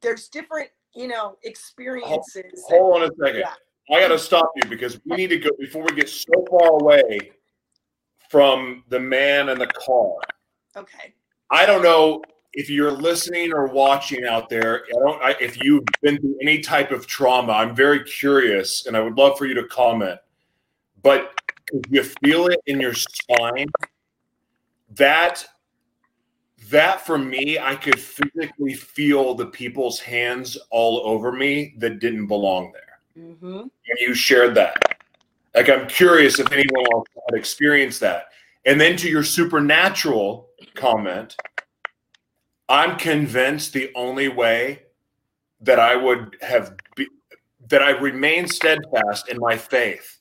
[0.00, 3.96] there's different you know experiences hold, hold on a second yeah.
[3.96, 7.30] i gotta stop you because we need to go before we get so far away
[8.28, 10.16] from the man and the car.
[10.76, 11.14] Okay.
[11.50, 12.22] I don't know
[12.56, 14.84] if you're listening or watching out there.
[14.86, 15.22] I don't.
[15.22, 19.16] I, if you've been through any type of trauma, I'm very curious, and I would
[19.16, 20.18] love for you to comment.
[21.02, 21.38] But
[21.72, 23.68] if you feel it in your spine,
[24.90, 25.46] that
[26.70, 32.26] that for me, I could physically feel the people's hands all over me that didn't
[32.26, 33.24] belong there.
[33.24, 33.58] Mm-hmm.
[33.58, 34.98] And you shared that.
[35.54, 38.26] Like, I'm curious if anyone else had experienced that.
[38.64, 41.36] And then to your supernatural comment,
[42.68, 44.82] I'm convinced the only way
[45.60, 47.06] that I would have be,
[47.68, 50.16] that I remain steadfast in my faith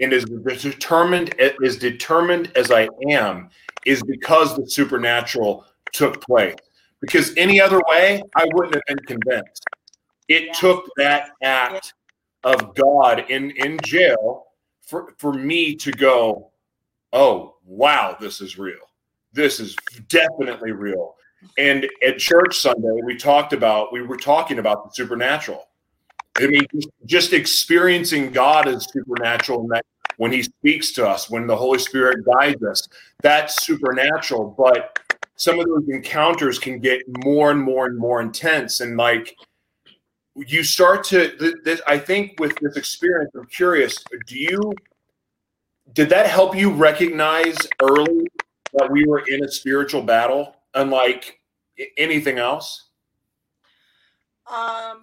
[0.00, 3.50] and as determined as determined as I am
[3.84, 6.56] is because the supernatural took place.
[7.00, 9.64] Because any other way, I wouldn't have been convinced.
[10.28, 10.52] It yeah.
[10.54, 11.94] took that act
[12.44, 14.46] of God in in jail
[14.82, 16.50] for for me to go,
[17.12, 18.78] oh wow, this is real.
[19.32, 19.76] This is
[20.08, 21.14] definitely real.
[21.58, 25.68] And at church Sunday, we talked about we were talking about the supernatural.
[26.38, 26.66] I mean,
[27.06, 29.86] just experiencing God as supernatural, and that
[30.18, 32.86] when He speaks to us, when the Holy Spirit guides us,
[33.22, 34.54] that's supernatural.
[34.58, 34.98] But
[35.36, 39.34] some of those encounters can get more and more and more intense, and like
[40.36, 44.74] you start to this, i think with this experience i'm curious do you
[45.94, 48.26] did that help you recognize early
[48.74, 51.40] that we were in a spiritual battle unlike
[51.96, 52.90] anything else
[54.46, 55.02] um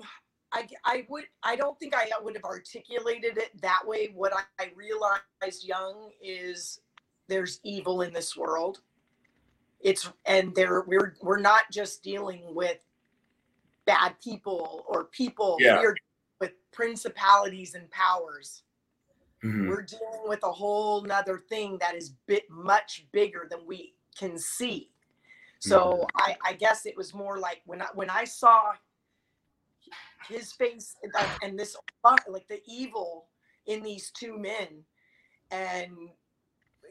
[0.53, 4.11] I, I would I don't think I would have articulated it that way.
[4.13, 6.79] What I, I realized young is
[7.27, 8.81] there's evil in this world.
[9.81, 12.77] It's and there we're we're not just dealing with
[13.85, 15.57] bad people or people.
[15.59, 15.79] Yeah.
[15.81, 15.95] We're
[16.39, 18.63] with principalities and powers.
[19.43, 19.67] Mm-hmm.
[19.67, 24.37] We're dealing with a whole nother thing that is bit much bigger than we can
[24.37, 24.91] see.
[25.63, 26.03] So mm-hmm.
[26.17, 28.73] I, I guess it was more like when I when I saw
[30.27, 30.95] his face
[31.41, 31.77] and this
[32.27, 33.27] like the evil
[33.65, 34.83] in these two men.
[35.51, 36.09] And,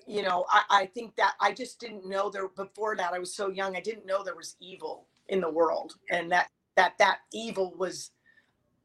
[0.07, 3.13] you know, I, I think that I just didn't know there before that.
[3.13, 3.77] I was so young.
[3.77, 8.13] I didn't know there was evil in the world and that, that, that evil was,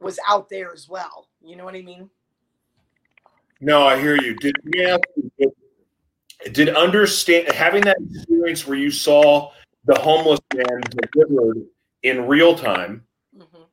[0.01, 1.29] was out there as well.
[1.41, 2.09] You know what I mean?
[3.61, 4.35] No, I hear you.
[4.35, 4.97] Did yeah,
[6.51, 9.51] did understand having that experience where you saw
[9.87, 10.81] the homeless man
[11.13, 11.65] delivered
[12.03, 13.03] in real time
[13.35, 13.63] mm-hmm.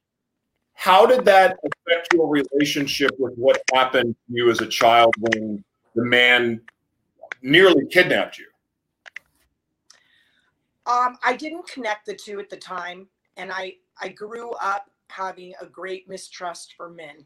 [0.72, 5.62] how did that affect your relationship with what happened to you as a child when
[5.94, 6.60] the man
[7.42, 8.46] nearly kidnapped you
[10.86, 15.52] um, i didn't connect the two at the time and i i grew up having
[15.60, 17.24] a great mistrust for men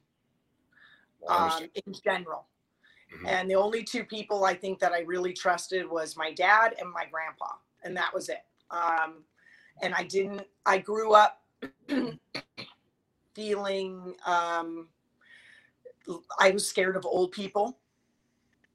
[1.29, 2.47] um, in general
[3.15, 3.27] mm-hmm.
[3.27, 6.91] and the only two people i think that i really trusted was my dad and
[6.91, 7.53] my grandpa
[7.85, 9.25] and that was it um,
[9.83, 11.43] and I didn't, I grew up
[13.35, 14.89] feeling, um,
[16.39, 17.79] I was scared of old people.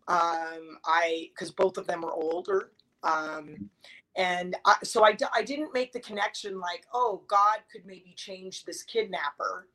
[0.08, 2.72] Um, I, cause both of them were older.
[3.04, 3.70] Um,
[4.16, 8.64] and I, so I, I didn't make the connection like, oh, God could maybe change
[8.66, 9.68] this kidnapper.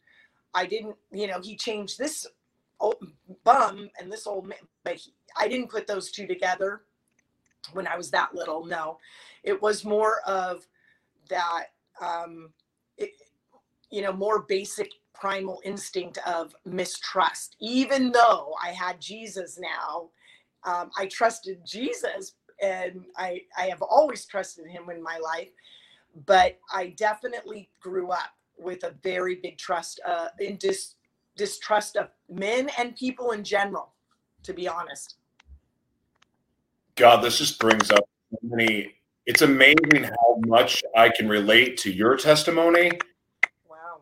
[0.54, 2.26] I didn't, you know, he changed this
[2.81, 2.96] old
[3.44, 6.83] bum and this old man, but he, I didn't put those two together
[7.72, 8.64] when I was that little.
[8.64, 8.98] No,
[9.42, 10.66] it was more of
[11.29, 11.66] that,
[12.01, 12.51] um,
[12.96, 13.11] it,
[13.90, 17.57] you know, more basic primal instinct of mistrust.
[17.61, 20.11] Even though I had Jesus now,
[20.64, 25.51] um, I trusted Jesus and I, I have always trusted him in my life.
[26.27, 30.94] But I definitely grew up with a very big trust uh, in dis,
[31.37, 33.92] distrust of men and people in general,
[34.42, 35.16] to be honest.
[36.96, 38.09] God, this just brings up
[38.42, 38.94] many.
[39.29, 42.91] It's amazing how much I can relate to your testimony.
[43.69, 44.01] Wow.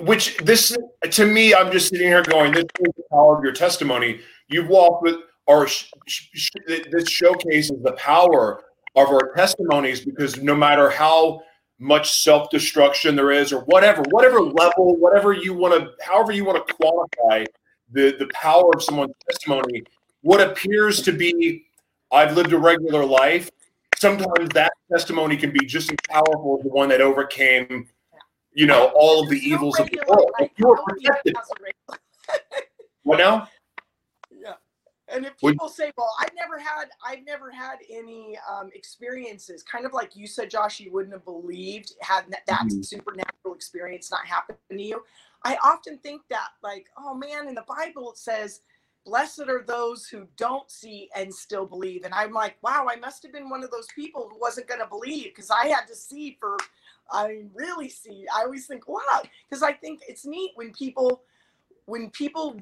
[0.00, 0.74] Which this
[1.10, 4.68] to me, I'm just sitting here going, "This is the power of your testimony." You've
[4.68, 8.64] walked with, or sh- sh- this showcases the power
[8.96, 11.42] of our testimonies because no matter how
[11.78, 16.46] much self destruction there is, or whatever, whatever level, whatever you want to, however you
[16.46, 17.44] want to qualify
[17.92, 19.82] the the power of someone's testimony
[20.22, 21.66] what appears to be
[22.12, 23.50] I've lived a regular life,
[23.98, 27.88] sometimes that testimony can be just as powerful as the one that overcame,
[28.52, 30.30] you know, all of the evils of the world.
[30.56, 31.36] you were protected.
[33.02, 33.48] what now?
[34.30, 34.54] Yeah.
[35.08, 39.86] And if people say, "Well, I've never had, I've never had any um, experiences," kind
[39.86, 42.82] of like you said, Josh, you wouldn't have believed had that, that mm-hmm.
[42.82, 45.02] supernatural experience not happened to you.
[45.44, 48.62] I often think that, like, oh man, in the Bible it says
[49.06, 52.04] blessed are those who don't see and still believe.
[52.04, 54.80] And I'm like, wow, I must have been one of those people who wasn't going
[54.80, 56.58] to believe because I had to see for,
[57.10, 58.26] I really see.
[58.34, 61.22] I always think, wow, because I think it's neat when people,
[61.86, 62.56] when people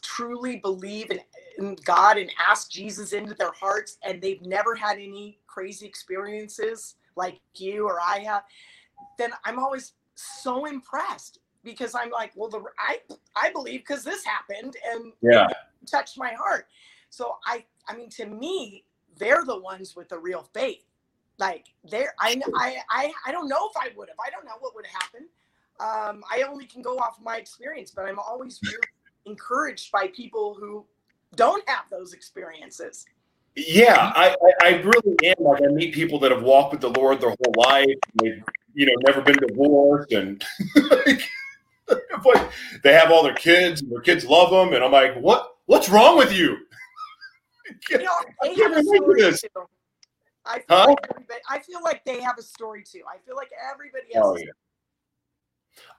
[0.00, 1.18] truly believe in,
[1.58, 6.94] in God and ask Jesus into their hearts and they've never had any crazy experiences
[7.16, 8.44] like you or I have,
[9.18, 13.00] then I'm always so impressed because I'm like, well, the I
[13.34, 15.48] I believe because this happened and yeah,
[15.84, 16.66] touched my heart.
[17.10, 18.84] So I I mean, to me,
[19.18, 20.84] they're the ones with the real faith.
[21.38, 24.18] Like they're I I I I don't know if I would have.
[24.24, 25.26] I don't know what would have happened.
[25.80, 28.78] Um, I only can go off my experience, but I'm always really
[29.26, 30.86] encouraged by people who
[31.34, 33.06] don't have those experiences.
[33.56, 35.34] Yeah, I, I, really am.
[35.38, 37.86] Like I meet people that have walked with the Lord their whole life.
[38.20, 38.42] They've
[38.74, 40.44] you know never been divorced and
[40.90, 41.30] like,
[42.82, 45.53] they have all their kids and their kids love them, and I'm like, what?
[45.66, 46.58] What's wrong with you?
[47.90, 48.10] you know,
[48.42, 49.48] have a story too.
[50.46, 50.86] I feel, huh?
[50.88, 53.00] like I feel like they have a story too.
[53.08, 54.22] I feel like everybody has.
[54.24, 54.44] Oh, yeah.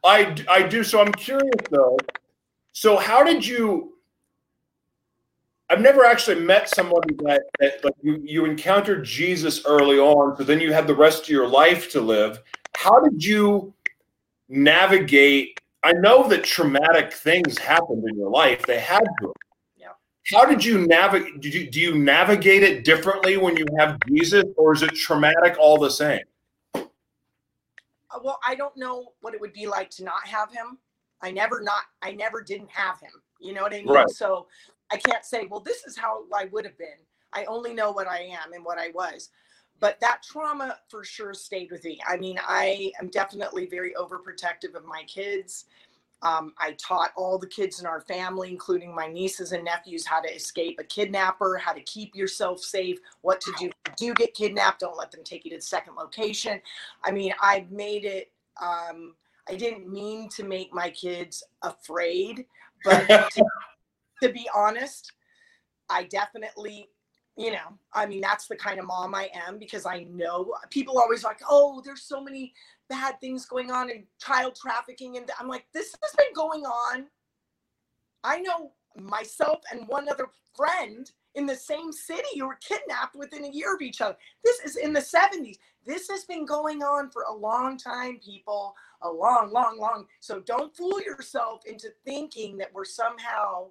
[0.03, 0.83] I I do.
[0.83, 1.97] So I'm curious though.
[2.73, 3.93] So how did you?
[5.67, 10.43] I've never actually met somebody that, that like you, you encountered Jesus early on, so
[10.43, 12.43] then you had the rest of your life to live.
[12.75, 13.73] How did you
[14.47, 18.65] navigate I know that traumatic things happened in your life.
[18.65, 19.31] They had to.
[20.31, 21.39] How did you navigate?
[21.39, 25.55] Do you, do you navigate it differently when you have Jesus, or is it traumatic
[25.59, 26.23] all the same?
[26.75, 26.81] Uh,
[28.23, 30.79] well, I don't know what it would be like to not have him.
[31.21, 31.83] I never not.
[32.01, 33.11] I never didn't have him.
[33.39, 33.87] You know what I mean?
[33.87, 34.09] Right.
[34.09, 34.47] So
[34.91, 36.87] I can't say, well, this is how I would have been.
[37.33, 39.29] I only know what I am and what I was
[39.79, 41.99] but that trauma for sure stayed with me.
[42.07, 45.65] I mean, I am definitely very overprotective of my kids.
[46.21, 50.21] Um, I taught all the kids in our family, including my nieces and nephews, how
[50.21, 53.65] to escape a kidnapper, how to keep yourself safe, what to do.
[53.65, 56.59] If you do get kidnapped, don't let them take you to the second location.
[57.03, 58.31] I mean, I've made it.
[58.61, 59.15] Um,
[59.47, 62.45] I didn't mean to make my kids afraid,
[62.83, 63.45] but to,
[64.23, 65.11] to be honest,
[65.89, 66.89] I definitely
[67.37, 70.97] you know i mean that's the kind of mom i am because i know people
[70.97, 72.53] always like oh there's so many
[72.89, 77.07] bad things going on and child trafficking and i'm like this has been going on.
[78.23, 83.45] I know myself and one other friend in the same city who were kidnapped within
[83.45, 84.15] a year of each other.
[84.43, 88.75] This is in the 70s this has been going on for a long time people.
[89.01, 90.07] A long long long.
[90.19, 93.67] So don't fool yourself into thinking that we're somehow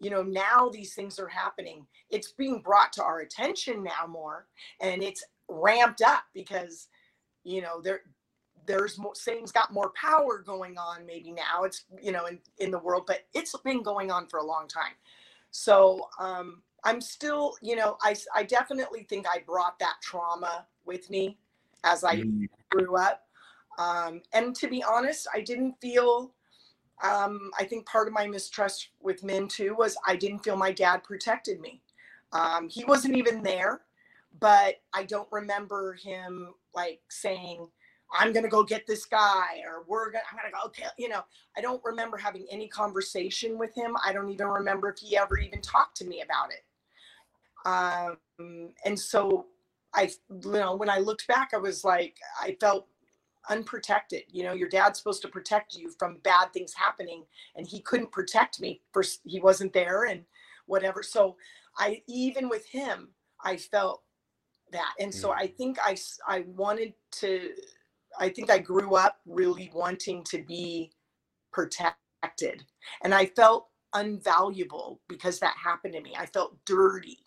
[0.00, 1.86] you know now these things are happening.
[2.10, 4.46] It's being brought to our attention now more
[4.80, 6.88] and it's ramped up because
[7.44, 8.00] you know there
[8.66, 12.70] there's more satan's got more power going on maybe now it's you know in, in
[12.70, 14.94] the world but it's been going on for a long time
[15.50, 21.10] so um i'm still you know i i definitely think i brought that trauma with
[21.10, 21.36] me
[21.84, 22.46] as i mm.
[22.70, 23.22] grew up
[23.78, 26.32] um and to be honest i didn't feel
[27.02, 30.72] um, I think part of my mistrust with men too was I didn't feel my
[30.72, 31.82] dad protected me.
[32.32, 33.82] Um, he wasn't even there,
[34.40, 37.66] but I don't remember him like saying,
[38.12, 41.22] I'm gonna go get this guy or we're gonna I'm gonna go okay you know
[41.56, 45.38] I don't remember having any conversation with him I don't even remember if he ever
[45.38, 46.64] even talked to me about it
[47.64, 49.46] um, and so
[49.94, 52.86] I you know when I looked back I was like I felt
[53.48, 54.22] unprotected.
[54.30, 57.24] You know, your dad's supposed to protect you from bad things happening,
[57.56, 58.80] and he couldn't protect me.
[58.92, 60.24] First, he wasn't there, and
[60.66, 61.02] whatever.
[61.02, 61.36] So,
[61.78, 63.08] I even with him,
[63.44, 64.02] I felt
[64.72, 65.36] that, and so mm.
[65.36, 65.96] I think I
[66.26, 67.50] I wanted to.
[68.18, 70.92] I think I grew up really wanting to be
[71.52, 72.64] protected,
[73.04, 76.14] and I felt unvaluable because that happened to me.
[76.18, 77.18] I felt dirty.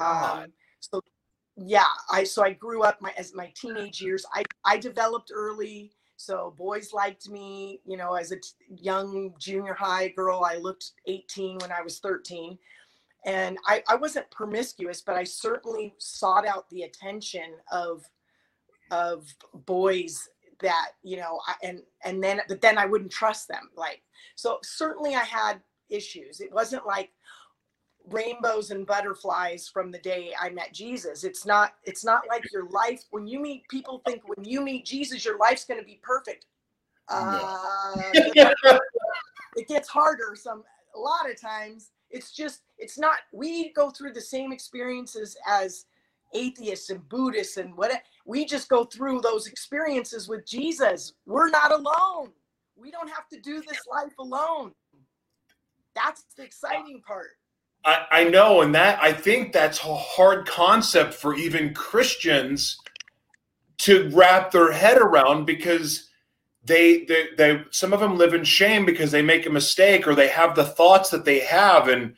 [0.00, 1.02] Um, so
[1.56, 5.92] yeah i so i grew up my as my teenage years i i developed early
[6.16, 10.92] so boys liked me you know as a t- young junior high girl i looked
[11.06, 12.58] 18 when i was 13
[13.26, 18.02] and I, I wasn't promiscuous but i certainly sought out the attention of
[18.92, 19.26] of
[19.66, 20.28] boys
[20.60, 24.02] that you know and and then but then i wouldn't trust them like
[24.36, 27.10] so certainly i had issues it wasn't like
[28.08, 31.24] rainbows and butterflies from the day I met Jesus.
[31.24, 34.84] It's not it's not like your life when you meet people think when you meet
[34.84, 36.46] Jesus your life's going to be perfect.
[37.08, 37.56] Uh,
[38.14, 40.62] it gets harder some
[40.94, 41.90] a lot of times.
[42.10, 45.86] It's just it's not we go through the same experiences as
[46.34, 47.92] atheists and Buddhists and what
[48.24, 51.14] we just go through those experiences with Jesus.
[51.26, 52.32] We're not alone.
[52.76, 54.72] We don't have to do this life alone.
[55.94, 57.30] That's the exciting part.
[57.84, 62.78] I, I know, and that I think that's a hard concept for even Christians
[63.78, 66.08] to wrap their head around because
[66.64, 70.14] they, they they some of them live in shame because they make a mistake or
[70.14, 72.14] they have the thoughts that they have and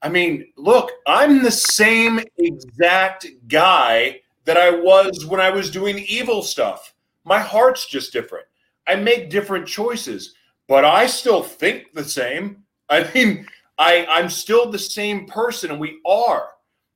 [0.00, 5.98] I mean, look, I'm the same exact guy that I was when I was doing
[6.08, 6.94] evil stuff.
[7.24, 8.46] My heart's just different.
[8.86, 10.32] I make different choices,
[10.66, 12.64] but I still think the same.
[12.88, 13.46] I mean,
[13.76, 16.48] I, I'm still the same person, and we are.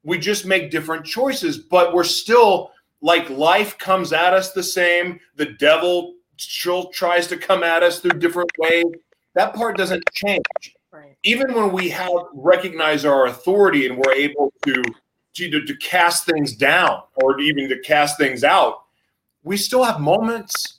[0.03, 2.71] We just make different choices, but we're still
[3.03, 5.21] like life comes at us the same.
[5.37, 8.87] The devil still tries to come at us through different ways.
[9.35, 10.43] That part doesn't change.
[10.91, 11.17] Right.
[11.23, 14.83] Even when we have recognize our authority and we're able to,
[15.35, 18.85] to to cast things down or even to cast things out,
[19.43, 20.79] we still have moments.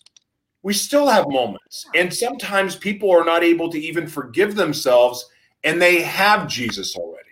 [0.62, 5.30] We still have moments, and sometimes people are not able to even forgive themselves
[5.64, 7.30] and they have Jesus already.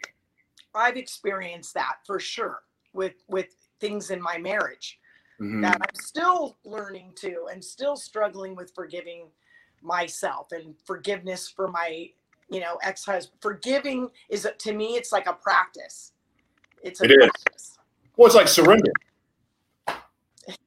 [0.74, 2.62] I've experienced that for sure
[2.94, 3.48] with with
[3.80, 5.00] things in my marriage
[5.40, 5.62] mm-hmm.
[5.62, 9.28] that I'm still learning to and still struggling with forgiving
[9.82, 12.10] myself and forgiveness for my
[12.50, 16.14] you know ex-husband forgiving is to me it's like a practice
[16.84, 17.12] it's it.
[17.12, 17.78] Is.
[18.18, 18.92] well it's like surrender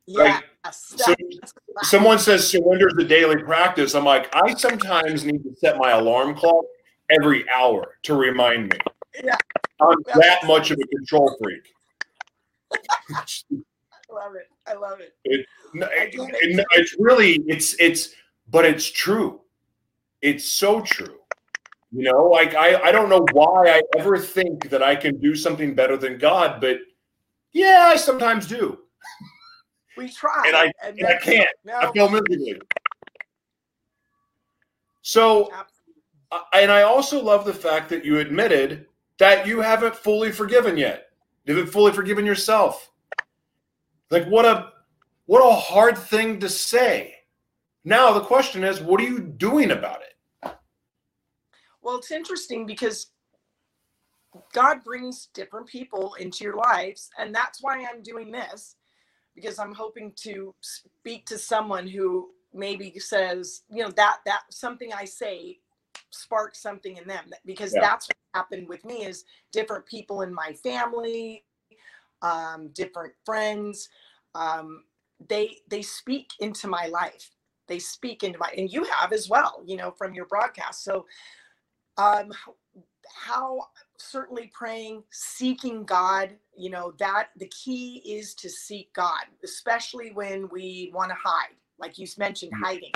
[0.06, 1.14] yeah like, so,
[1.82, 5.90] someone says surrender is a daily practice i'm like i sometimes need to set my
[5.90, 6.64] alarm clock
[7.10, 8.78] every hour to remind me.
[9.22, 9.36] Yeah.
[9.80, 11.72] I'm that much of a control freak.
[13.10, 14.48] I love it.
[14.66, 15.14] I love it.
[15.24, 18.14] it, it, it it's really it's it's
[18.50, 19.40] but it's true.
[20.22, 21.18] It's so true.
[21.94, 25.34] You know, like I, I don't know why I ever think that I can do
[25.34, 26.78] something better than God, but
[27.52, 28.78] yeah, I sometimes do.
[29.96, 31.48] We try, and I, and and I can't.
[31.64, 31.76] No.
[31.76, 32.60] I feel miserably.
[35.02, 35.74] So, Absolutely
[36.52, 38.86] and I also love the fact that you admitted
[39.18, 41.08] that you haven't fully forgiven yet.
[41.44, 42.90] You haven't fully forgiven yourself.
[44.10, 44.72] Like what a
[45.26, 47.14] what a hard thing to say.
[47.84, 50.13] Now the question is, what are you doing about it?
[51.84, 53.12] Well, it's interesting because
[54.54, 58.76] God brings different people into your lives, and that's why I'm doing this
[59.34, 64.92] because I'm hoping to speak to someone who maybe says, you know, that that something
[64.92, 65.58] I say
[66.10, 67.82] sparks something in them because yeah.
[67.82, 71.44] that's what happened with me is different people in my family,
[72.22, 73.90] um, different friends,
[74.34, 74.84] um,
[75.28, 77.30] they they speak into my life.
[77.66, 80.84] They speak into my and you have as well, you know, from your broadcast.
[80.84, 81.06] So
[81.96, 82.32] um
[83.14, 90.10] how certainly praying, seeking God, you know, that the key is to seek God, especially
[90.12, 92.64] when we want to hide, like you mentioned, mm.
[92.64, 92.92] hiding.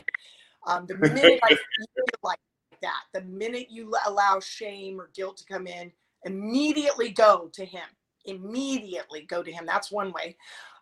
[0.67, 2.39] Um, the minute I feel like
[2.83, 5.93] that, the minute you allow shame or guilt to come in,
[6.25, 7.87] immediately go to Him.
[8.25, 9.65] Immediately go to Him.
[9.67, 10.37] That's one way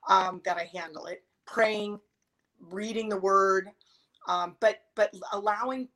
[0.09, 1.23] um, that I handle it.
[1.47, 2.01] Praying,
[2.61, 3.69] reading the Word,
[4.29, 5.89] um, but but allowing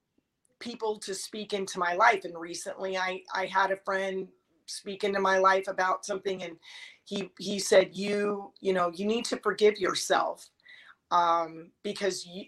[0.60, 4.28] people to speak into my life and recently i i had a friend
[4.66, 6.56] speak into my life about something and
[7.04, 10.48] he he said you you know you need to forgive yourself
[11.12, 12.44] um, because you,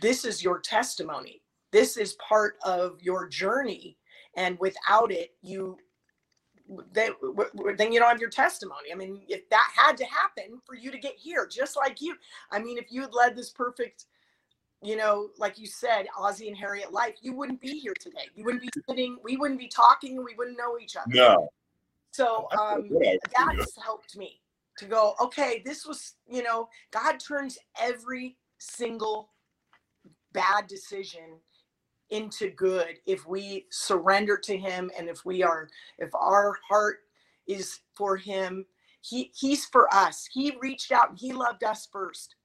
[0.00, 3.98] this is your testimony this is part of your journey
[4.36, 5.76] and without it you
[6.92, 7.10] then,
[7.76, 8.90] then you don't have your testimony.
[8.92, 12.14] I mean, if that had to happen for you to get here, just like you,
[12.50, 14.06] I mean, if you had led this perfect
[14.84, 18.28] you know, like you said, Ozzie and Harriet life, you wouldn't be here today.
[18.34, 21.06] You wouldn't be sitting, we wouldn't be talking, and we wouldn't know each other.
[21.08, 21.48] No.
[22.10, 24.40] So um, that's helped me
[24.78, 29.30] to go, okay, this was, you know, God turns every single
[30.32, 31.38] bad decision
[32.10, 35.68] into good if we surrender to him and if we are
[35.98, 36.98] if our heart
[37.46, 38.66] is for him
[39.00, 42.36] he he's for us he reached out and he loved us first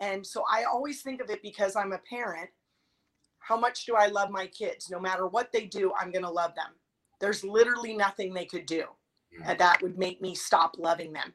[0.00, 2.48] and so I always think of it because I'm a parent.
[3.38, 4.90] How much do I love my kids?
[4.90, 6.72] No matter what they do, I'm going to love them.
[7.20, 8.84] There's literally nothing they could do
[9.38, 9.56] mm-hmm.
[9.58, 11.34] that would make me stop loving them.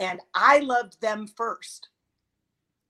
[0.00, 1.88] And I loved them first.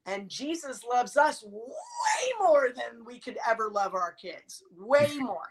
[0.07, 5.49] And Jesus loves us way more than we could ever love our kids, way more.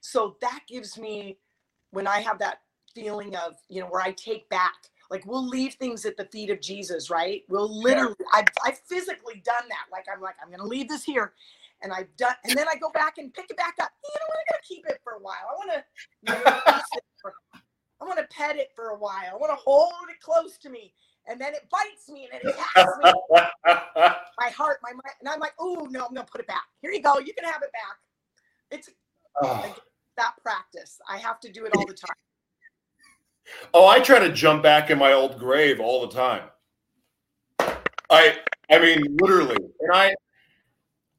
[0.00, 1.38] So that gives me,
[1.90, 2.60] when I have that
[2.94, 4.74] feeling of, you know, where I take back
[5.10, 7.42] like we'll leave things at the feet of Jesus, right?
[7.48, 8.26] We'll literally, yeah.
[8.34, 9.86] I've, I've physically done that.
[9.92, 11.32] Like I'm like, I'm going to leave this here.
[11.82, 13.90] And I've done, and then I go back and pick it back up.
[14.02, 14.38] You know what?
[14.38, 15.34] I got to keep it for a while.
[15.50, 16.82] I want to,
[18.00, 19.30] I want to pet it for a while.
[19.30, 20.94] I want to hold it close to me.
[21.28, 23.12] And then it bites me and it attacks me.
[24.38, 25.16] my heart, my mind.
[25.20, 26.64] And I'm like, oh, no, I'm going to put it back.
[26.80, 27.18] Here you go.
[27.18, 27.98] You can have it back.
[28.70, 28.88] It's
[29.42, 29.62] ah.
[29.64, 29.66] oh.
[29.68, 29.76] like,
[30.16, 30.98] that practice.
[31.08, 32.14] I have to do it all the time.
[33.72, 36.42] Oh, I try to jump back in my old grave all the time.
[38.10, 38.36] I
[38.70, 39.56] I mean literally.
[39.80, 40.14] And I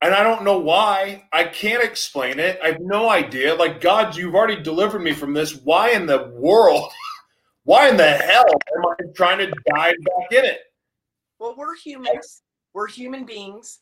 [0.02, 1.28] and I don't know why.
[1.34, 2.60] I can't explain it.
[2.64, 3.56] I have no idea.
[3.56, 5.56] Like God, you've already delivered me from this.
[5.64, 6.92] Why in the world?
[7.64, 8.46] Why in the hell
[8.78, 10.60] am I trying to dive back in it?
[11.38, 12.44] Well, we're humans.
[12.74, 13.80] We're human beings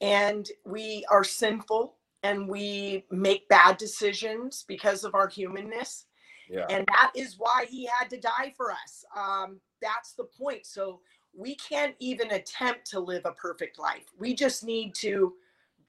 [0.00, 6.06] and we are sinful and we make bad decisions because of our humanness
[6.48, 6.66] yeah.
[6.70, 9.04] And that is why he had to die for us.
[9.16, 10.66] Um, that's the point.
[10.66, 11.00] So
[11.36, 14.04] we can't even attempt to live a perfect life.
[14.18, 15.34] We just need to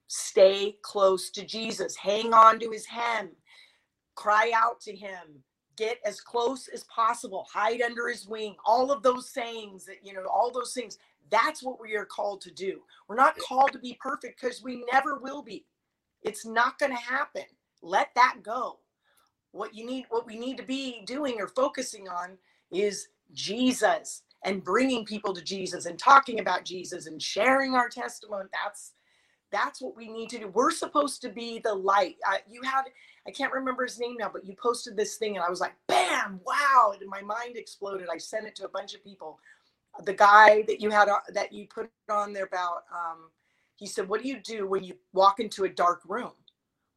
[0.08, 3.30] stay close to Jesus, hang on to his hem,
[4.16, 5.44] cry out to him,
[5.78, 8.56] get as close as possible, hide under his wing.
[8.66, 10.98] All of those sayings that, you know, all those things.
[11.32, 12.82] That's what we are called to do.
[13.08, 15.64] We're not called to be perfect because we never will be.
[16.24, 17.44] It's not going to happen.
[17.84, 18.80] Let that go
[19.54, 22.38] what you need what we need to be doing or focusing on
[22.72, 28.46] is jesus and bringing people to jesus and talking about jesus and sharing our testimony.
[28.54, 28.94] That's
[29.52, 30.50] that's what we need to do.
[30.50, 32.18] We're supposed to be the light.
[32.28, 32.84] Uh, you had
[33.28, 35.74] i can't remember his name now but you posted this thing and i was like
[35.88, 38.08] bam wow and my mind exploded.
[38.14, 39.40] I sent it to a bunch of people.
[40.06, 43.30] The guy that you had uh, that you put on there about um,
[43.78, 46.32] he said what do you do when you walk into a dark room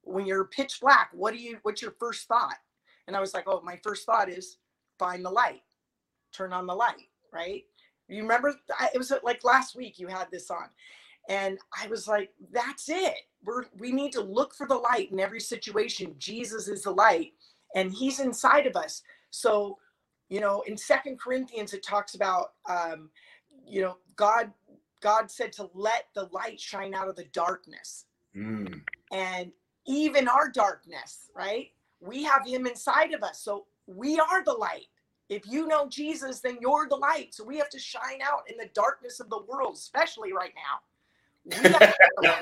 [0.03, 2.57] when you're pitch black, what do you what's your first thought?
[3.07, 4.59] And I was like, oh, my first thought is
[4.99, 5.63] find the light,
[6.33, 7.65] turn on the light, right?
[8.09, 8.55] You remember
[8.95, 10.69] it was like last week you had this on.
[11.29, 13.15] And I was like, that's it.
[13.45, 16.15] We're we need to look for the light in every situation.
[16.19, 17.33] Jesus is the light
[17.75, 19.03] and he's inside of us.
[19.31, 19.79] So,
[20.29, 23.11] you know, in Second Corinthians it talks about um,
[23.67, 24.53] you know, God
[25.01, 28.07] God said to let the light shine out of the darkness.
[28.37, 28.81] Mm.
[29.13, 29.53] And
[29.87, 31.71] even our darkness, right?
[32.01, 33.41] We have him inside of us.
[33.41, 34.87] So we are the light.
[35.29, 37.35] If you know Jesus, then you're the light.
[37.35, 41.93] So we have to shine out in the darkness of the world, especially right now.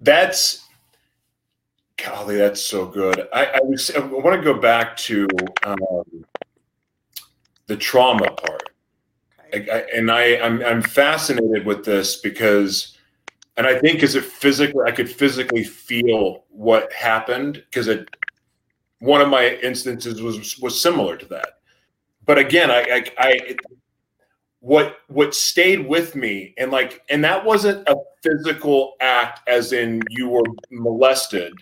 [0.00, 0.68] that's
[1.96, 3.28] golly, that's so good.
[3.32, 5.26] I, I, was, I want to go back to
[5.64, 5.76] um,
[7.66, 8.70] the trauma part.
[9.52, 12.97] I, I, and I, I'm, I'm fascinated with this because,
[13.58, 18.08] and I think as it physically, I could physically feel what happened because it,
[19.00, 21.58] one of my instances was was similar to that.
[22.24, 23.56] But again, I, I, I
[24.60, 30.02] what what stayed with me and like and that wasn't a physical act as in
[30.10, 31.52] you were molested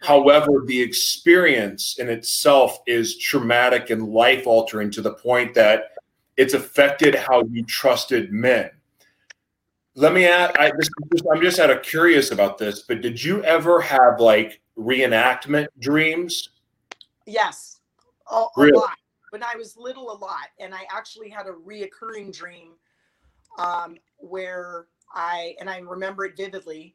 [0.00, 5.90] however the experience in itself is traumatic and life altering to the point that
[6.36, 8.70] it's affected how you trusted men
[9.96, 10.88] let me ask I, this,
[11.32, 16.50] i'm just out of curious about this but did you ever have like reenactment dreams
[17.26, 17.80] yes
[18.30, 18.78] a, a really?
[18.78, 18.96] lot
[19.36, 22.72] when I was little a lot, and I actually had a reoccurring dream
[23.58, 26.94] um, where I and I remember it vividly,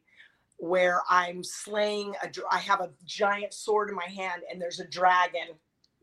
[0.58, 2.32] where I'm slaying a.
[2.50, 5.50] I have a giant sword in my hand, and there's a dragon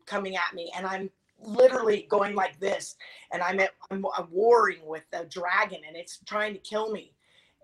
[0.06, 1.10] coming at me, and I'm
[1.40, 2.96] literally going like this,
[3.32, 7.14] and I'm at, I'm, I'm warring with the dragon, and it's trying to kill me,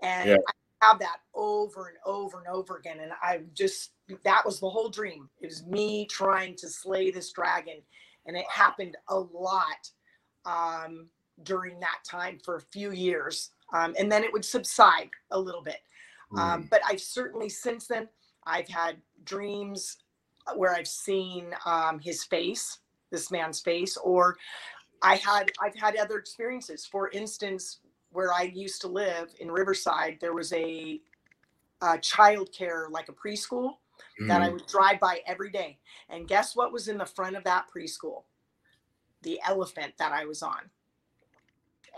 [0.02, 0.36] and yeah.
[0.82, 3.92] I have that over and over and over again, and I just
[4.24, 5.28] that was the whole dream.
[5.40, 7.80] It was me trying to slay this dragon
[8.26, 9.90] and it happened a lot
[10.44, 11.08] um,
[11.42, 15.62] during that time for a few years, um, and then it would subside a little
[15.62, 15.80] bit.
[16.36, 16.70] Um, mm.
[16.70, 18.08] but I've certainly since then
[18.46, 19.98] I've had dreams
[20.56, 22.78] where I've seen um, his face,
[23.10, 24.36] this man's face, or
[25.02, 26.86] I had I've had other experiences.
[26.86, 27.80] For instance,
[28.10, 31.00] where I used to live in Riverside, there was a,
[31.82, 33.72] a child care like a preschool
[34.20, 34.28] mm.
[34.28, 34.52] that I mm.
[34.52, 35.78] would drive by every day.
[36.08, 38.22] And guess what was in the front of that preschool?
[39.22, 40.70] The elephant that I was on.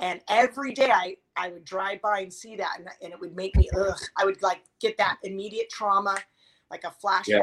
[0.01, 3.35] And every day I, I would drive by and see that, and, and it would
[3.35, 6.17] make me, ugh, I would like get that immediate trauma,
[6.71, 7.27] like a flashback.
[7.27, 7.43] Yeah.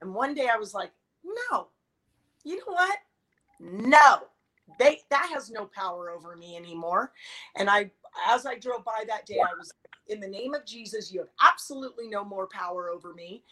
[0.00, 0.90] And one day I was like,
[1.24, 1.68] no,
[2.48, 2.98] you know what?
[3.60, 4.18] No,
[4.78, 7.12] they that has no power over me anymore.
[7.56, 7.90] And I,
[8.26, 9.72] as I drove by that day, I was
[10.08, 13.42] in the name of Jesus, you have absolutely no more power over me.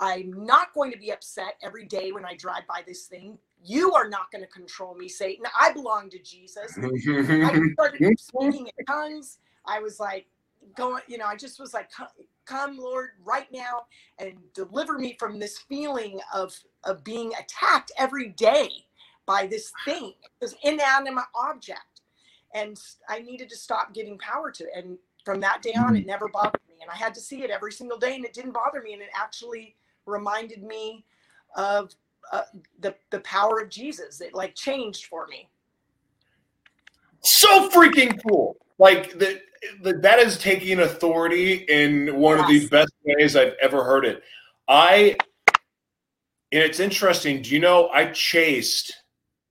[0.00, 3.38] I'm not going to be upset every day when I drive by this thing.
[3.62, 5.44] You are not going to control me, Satan.
[5.58, 6.76] I belong to Jesus.
[6.82, 9.38] I started speaking in tongues.
[9.66, 10.26] I was like,
[10.74, 11.90] going, you know, I just was like,
[12.50, 13.86] come, Lord, right now
[14.18, 18.70] and deliver me from this feeling of, of being attacked every day
[19.26, 22.02] by this thing, this inanimate object.
[22.54, 22.76] And
[23.08, 24.70] I needed to stop giving power to it.
[24.74, 26.74] And from that day on, it never bothered me.
[26.82, 28.94] And I had to see it every single day, and it didn't bother me.
[28.94, 29.76] And it actually
[30.06, 31.04] reminded me
[31.54, 31.94] of
[32.32, 32.42] uh,
[32.80, 34.20] the the power of Jesus.
[34.20, 35.48] It like changed for me.
[37.22, 38.56] So freaking cool!
[38.80, 39.42] Like that
[39.82, 42.44] that is taking authority in one yes.
[42.44, 44.22] of the best ways I've ever heard it.
[44.66, 45.16] I
[46.50, 47.42] and it's interesting.
[47.42, 48.94] Do you know I chased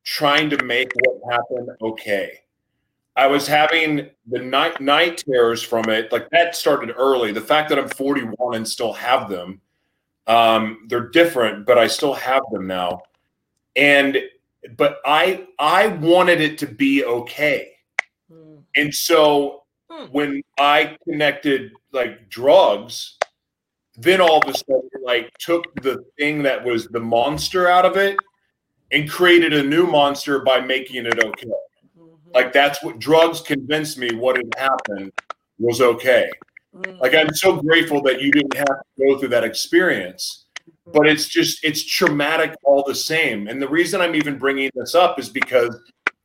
[0.03, 2.39] trying to make what happened okay.
[3.15, 6.11] I was having the night night terrors from it.
[6.11, 7.31] Like that started early.
[7.31, 9.61] The fact that I'm 41 and still have them,
[10.25, 13.03] um, they're different, but I still have them now.
[13.75, 14.17] And
[14.75, 17.73] but I I wanted it to be okay.
[18.75, 20.11] And so mm.
[20.11, 23.17] when I connected like drugs,
[23.97, 27.97] then all of a sudden like took the thing that was the monster out of
[27.97, 28.17] it
[28.91, 31.49] and created a new monster by making it okay.
[32.33, 35.11] Like that's what drugs convinced me what had happened
[35.57, 36.29] was okay.
[36.75, 36.99] Mm.
[36.99, 40.45] Like I'm so grateful that you didn't have to go through that experience.
[40.91, 43.47] But it's just it's traumatic all the same.
[43.47, 45.75] And the reason I'm even bringing this up is because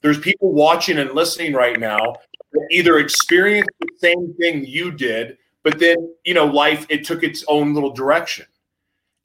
[0.00, 2.14] there's people watching and listening right now
[2.70, 7.44] either experienced the same thing you did, but then you know life it took its
[7.48, 8.46] own little direction.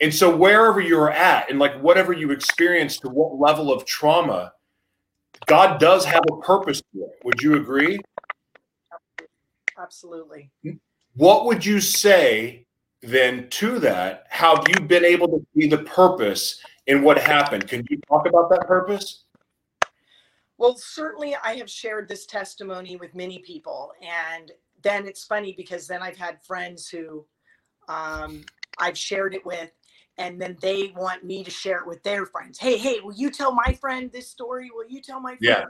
[0.02, 4.54] And so wherever you're at and like whatever you experienced to what level of trauma,
[5.46, 7.20] God does have a purpose to it.
[7.24, 8.00] Would you agree?
[9.78, 10.52] Absolutely.
[11.16, 12.66] What would you say
[13.02, 14.26] then to that?
[14.30, 17.68] How have you been able to see the purpose in what happened?
[17.68, 19.24] Can you talk about that purpose?
[20.60, 23.94] Well, certainly I have shared this testimony with many people.
[24.02, 24.52] And
[24.84, 27.26] then it's funny because then I've had friends who
[27.88, 28.44] um,
[28.78, 29.72] I've shared it with
[30.20, 32.60] and then they want me to share it with their friends.
[32.60, 34.70] Hey, hey, will you tell my friend this story?
[34.72, 35.42] Will you tell my friend?
[35.42, 35.66] Yeah.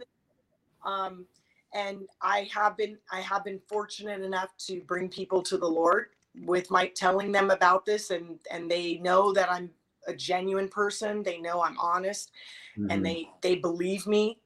[0.84, 1.26] Um,
[1.74, 6.08] and I have been I have been fortunate enough to bring people to the Lord
[6.46, 9.70] with my telling them about this, and and they know that I'm
[10.08, 11.22] a genuine person.
[11.22, 12.32] They know I'm honest,
[12.76, 12.90] mm-hmm.
[12.90, 14.40] and they they believe me.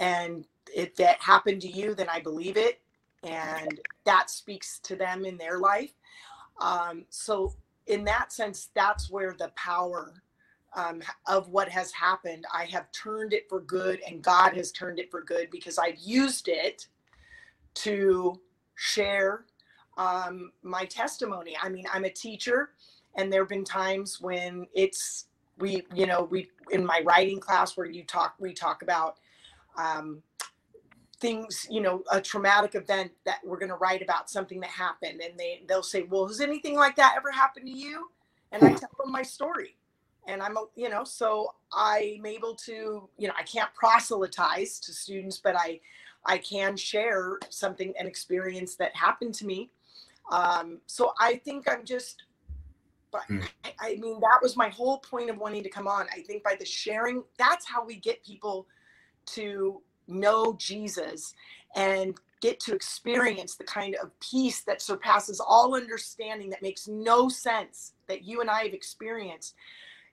[0.00, 2.80] And if that happened to you, then I believe it,
[3.22, 5.92] and that speaks to them in their life.
[6.60, 7.54] Um, so,
[7.86, 10.22] in that sense, that's where the power
[10.74, 14.98] um, of what has happened, I have turned it for good, and God has turned
[14.98, 16.86] it for good because I've used it
[17.74, 18.40] to
[18.76, 19.44] share
[19.96, 21.56] um, my testimony.
[21.60, 22.70] I mean, I'm a teacher,
[23.16, 25.26] and there have been times when it's
[25.58, 29.18] we, you know, we in my writing class where you talk, we talk about
[29.80, 30.22] um,
[31.20, 35.20] things, you know, a traumatic event that we're going to write about something that happened,
[35.20, 38.10] and they they'll say, "Well, has anything like that ever happened to you?"
[38.52, 39.76] And I tell them my story
[40.26, 45.38] and I'm, you know, so I'm able to, you know, I can't proselytize to students,
[45.38, 45.80] but I,
[46.24, 49.70] I can share something, an experience that happened to me.
[50.30, 52.24] Um, so I think I'm just,
[53.10, 53.46] but mm.
[53.64, 56.06] I, I mean, that was my whole point of wanting to come on.
[56.14, 58.66] I think by the sharing, that's how we get people
[59.34, 61.34] to know Jesus
[61.76, 67.28] and get to experience the kind of peace that surpasses all understanding that makes no
[67.28, 69.54] sense that you and I have experienced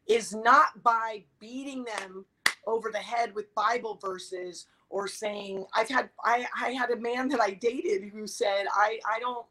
[0.07, 2.26] is not by beating them
[2.65, 7.30] over the head with Bible verses or saying I've had I, I had a man
[7.30, 9.45] that I dated who said I I don't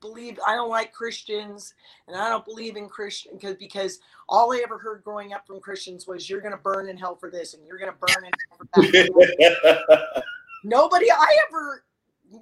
[0.00, 1.74] believe I don't like Christians
[2.08, 5.60] and I don't believe in Christian because because all I ever heard growing up from
[5.60, 8.58] Christians was you're gonna burn in hell for this and you're gonna burn in hell
[8.74, 10.22] for that.
[10.64, 11.84] Nobody I ever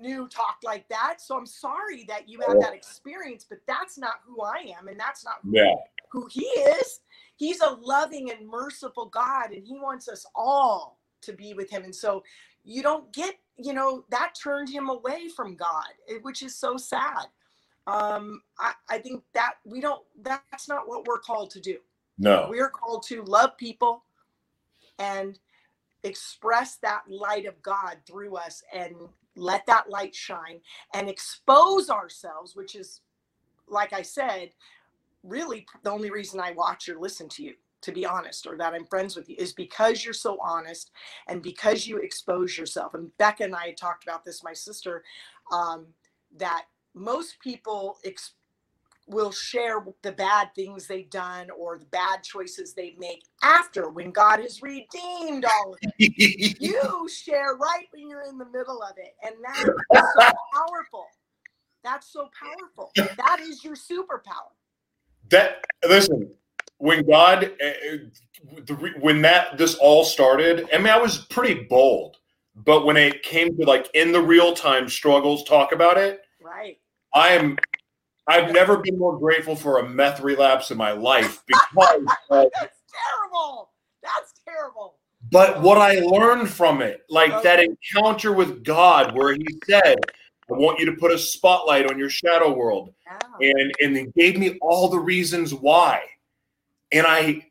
[0.01, 1.21] knew talked like that.
[1.21, 4.99] So I'm sorry that you had that experience, but that's not who I am and
[4.99, 5.75] that's not yeah.
[6.11, 7.01] who he is.
[7.37, 11.85] He's a loving and merciful God, and He wants us all to be with Him.
[11.85, 12.23] And so
[12.65, 16.77] you don't get, you know, that turned him away from God, eh, which is so
[16.77, 17.27] sad.
[17.87, 21.79] Um, I, I think that we don't, that's not what we're called to do.
[22.19, 22.47] No.
[22.49, 24.05] We're called to love people
[24.99, 25.39] and
[26.03, 28.95] express that light of God through us and
[29.37, 30.61] let that light shine
[30.95, 33.01] and expose ourselves, which is,
[33.69, 34.51] like I said,
[35.23, 37.55] really the only reason I watch or listen to you,
[37.85, 40.91] to be honest, or that I'm friends with you, is because you're so honest
[41.29, 42.95] and because you expose yourself.
[42.95, 45.05] And Becca and I talked about this, my sister,
[45.53, 45.87] um,
[46.37, 46.65] that
[46.95, 48.35] most people ex-
[49.07, 54.11] will share the bad things they've done or the bad choices they make after when
[54.11, 56.61] God has redeemed all of it.
[56.61, 59.15] you share right when you're in the middle of it.
[59.23, 61.07] And that is so powerful.
[61.83, 62.93] That's so powerful.
[62.97, 64.55] That is your superpower
[65.31, 66.31] that listen
[66.79, 68.71] when god uh,
[69.01, 72.17] when that this all started i mean i was pretty bold
[72.55, 76.79] but when it came to like in the real time struggles talk about it right
[77.15, 77.57] i am
[78.27, 81.63] i've never been more grateful for a meth relapse in my life because
[82.31, 83.71] that's terrible
[84.03, 84.97] that's terrible
[85.31, 87.43] but what i learned from it like okay.
[87.43, 89.97] that encounter with god where he said
[90.51, 92.93] I want you to put a spotlight on your shadow world.
[93.11, 93.17] Oh.
[93.41, 96.03] And and they gave me all the reasons why.
[96.95, 97.47] And I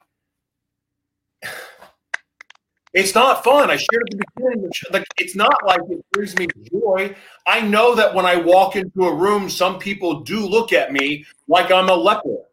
[2.93, 3.71] it's not fun.
[3.71, 4.71] I shared at the beginning.
[4.91, 7.15] Like it's not like it brings me joy.
[7.47, 11.25] I know that when I walk into a room, some people do look at me
[11.47, 12.29] like I'm a leper.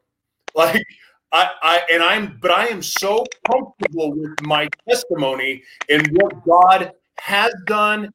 [0.52, 0.82] Like
[1.30, 6.90] I, I and I'm but I am so comfortable with my testimony and what God
[7.20, 8.12] has done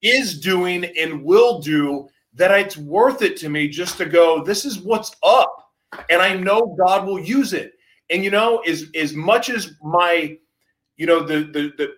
[0.00, 4.64] is doing and will do that it's worth it to me just to go this
[4.64, 5.72] is what's up
[6.10, 7.72] and i know god will use it
[8.10, 10.36] and you know as as much as my
[10.96, 11.94] you know the the, the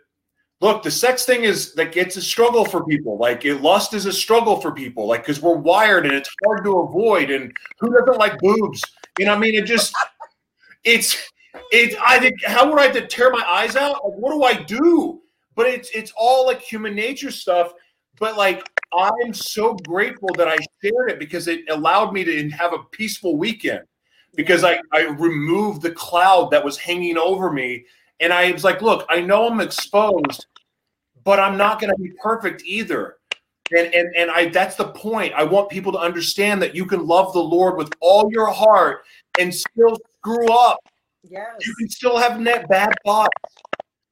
[0.61, 3.19] look the sex thing is like it's a struggle for people.
[3.19, 5.07] Like it, lust is a struggle for people.
[5.07, 8.83] Like because we're wired and it's hard to avoid and who doesn't like boobs?
[9.19, 9.95] You know i mean it just
[10.85, 11.31] it's
[11.73, 14.05] it's i think how would i have to tear my eyes out?
[14.05, 15.21] Like what do i do?
[15.55, 17.73] But it's it's all like human nature stuff.
[18.19, 22.73] But like I'm so grateful that I shared it because it allowed me to have
[22.73, 23.83] a peaceful weekend
[24.39, 27.85] because I, I removed the cloud that was hanging over me.
[28.21, 30.47] And I was like, look, I know I'm exposed,
[31.25, 33.17] but I'm not going to be perfect either.
[33.77, 35.35] And, and, and I that's the point.
[35.35, 39.03] I want people to understand that you can love the Lord with all your heart
[39.41, 40.79] and still screw up.
[41.29, 41.67] Yes.
[41.67, 43.37] You can still have net bad thoughts,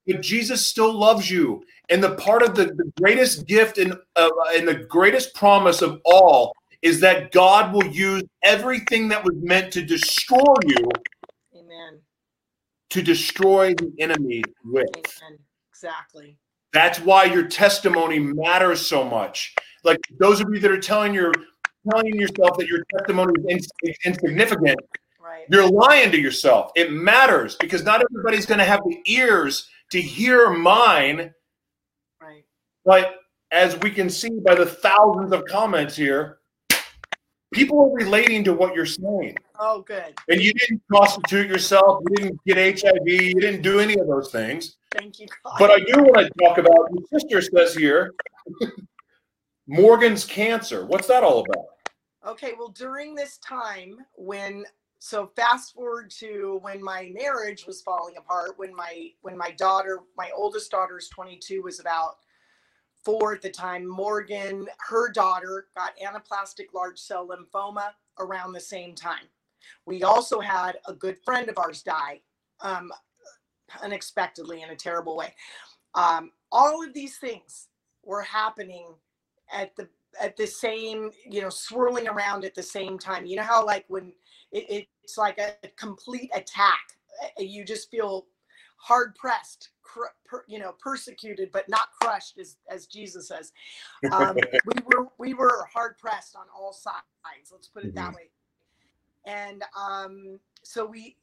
[0.08, 1.62] but Jesus still loves you.
[1.88, 6.00] And the part of the, the greatest gift and, uh, and the greatest promise of
[6.04, 6.52] all
[6.86, 10.88] is that God will use everything that was meant to destroy you.
[11.52, 11.98] Amen.
[12.90, 14.88] To destroy the enemy with.
[14.96, 15.38] Amen.
[15.72, 16.38] Exactly.
[16.72, 19.52] That's why your testimony matters so much.
[19.82, 21.32] Like those of you that are telling your
[21.90, 23.68] telling yourself that your testimony is
[24.04, 24.78] insignificant,
[25.20, 25.44] right.
[25.50, 26.70] you're lying to yourself.
[26.76, 31.32] It matters because not everybody's going to have the ears to hear mine
[32.20, 32.44] Right.
[32.84, 33.16] but
[33.52, 36.38] as we can see by the thousands of comments here,
[37.52, 39.36] people are relating to what you're saying.
[39.58, 40.14] Oh, good.
[40.28, 42.02] And you didn't prostitute yourself.
[42.08, 43.06] You didn't get HIV.
[43.06, 44.76] You didn't do any of those things.
[44.92, 45.56] Thank you, God.
[45.58, 48.14] But I do want to talk about your sister says here
[49.66, 50.86] Morgan's cancer.
[50.86, 51.66] What's that all about?
[52.26, 54.64] Okay, well, during this time when
[54.98, 60.00] so fast forward to when my marriage was falling apart, when my when my daughter,
[60.16, 62.16] my oldest daughter is 22, was about
[63.06, 63.86] four at the time.
[63.86, 69.26] Morgan, her daughter, got anaplastic large cell lymphoma around the same time.
[69.86, 72.20] We also had a good friend of ours die
[72.60, 72.90] um,
[73.80, 75.32] unexpectedly in a terrible way.
[75.94, 77.68] Um, all of these things
[78.04, 78.88] were happening
[79.52, 79.88] at the
[80.20, 83.84] at the same you know swirling around at the same time you know how like
[83.88, 84.12] when
[84.50, 86.96] it, it's like a complete attack
[87.38, 88.24] you just feel
[88.76, 93.52] hard pressed cr- per, you know persecuted but not crushed as as jesus says
[94.12, 98.06] um, we were we were hard pressed on all sides let's put it mm-hmm.
[98.06, 98.28] that way
[99.24, 101.16] and um, so we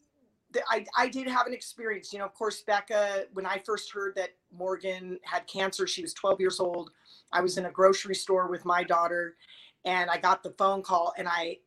[0.70, 2.14] I, I did have an experience.
[2.14, 6.14] You know, of course, Becca, when I first heard that Morgan had cancer, she was
[6.14, 6.92] 12 years old.
[7.32, 9.36] I was in a grocery store with my daughter
[9.86, 11.58] and I got the phone call and I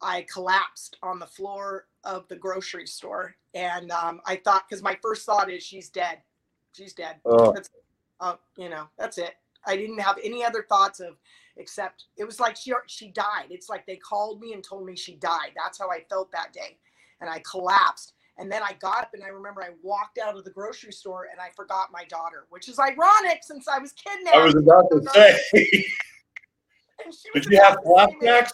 [0.00, 3.34] I collapsed on the floor of the grocery store.
[3.54, 6.18] And um, I thought, because my first thought is she's dead.
[6.72, 7.16] She's dead.
[7.24, 7.52] Oh.
[7.52, 7.70] That's,
[8.20, 9.34] uh, you know, that's it.
[9.66, 11.16] I didn't have any other thoughts of
[11.56, 13.46] except it was like she she died.
[13.50, 15.50] It's like they called me and told me she died.
[15.56, 16.78] That's how I felt that day.
[17.20, 18.14] And I collapsed.
[18.38, 21.26] And then I got up and I remember I walked out of the grocery store
[21.32, 24.36] and I forgot my daughter, which is ironic since I was kidnapped.
[24.36, 25.84] I was about to say.
[27.34, 28.50] Did you have flashbacks?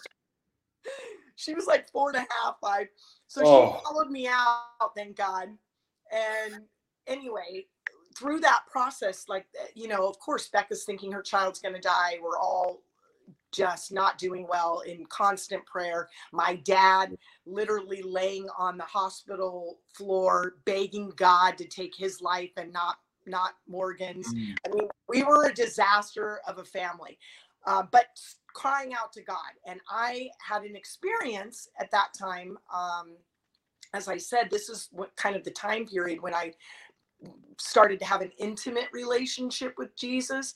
[1.35, 2.87] She was like four and a half, five.
[3.27, 3.77] So oh.
[3.79, 5.49] she followed me out, thank God.
[6.11, 6.61] And
[7.07, 7.65] anyway,
[8.17, 12.17] through that process, like, you know, of course, Becca's thinking her child's going to die.
[12.21, 12.81] We're all
[13.51, 16.09] just not doing well in constant prayer.
[16.31, 17.15] My dad
[17.45, 23.53] literally laying on the hospital floor begging God to take his life and not not
[23.67, 24.31] Morgan's.
[24.33, 24.55] Mm.
[24.65, 27.17] I mean, we were a disaster of a family,
[27.65, 28.07] uh, but
[28.55, 29.51] crying out to God.
[29.67, 32.57] And I had an experience at that time.
[32.73, 33.17] Um,
[33.93, 36.53] as I said, this is what kind of the time period when I
[37.59, 40.55] started to have an intimate relationship with Jesus.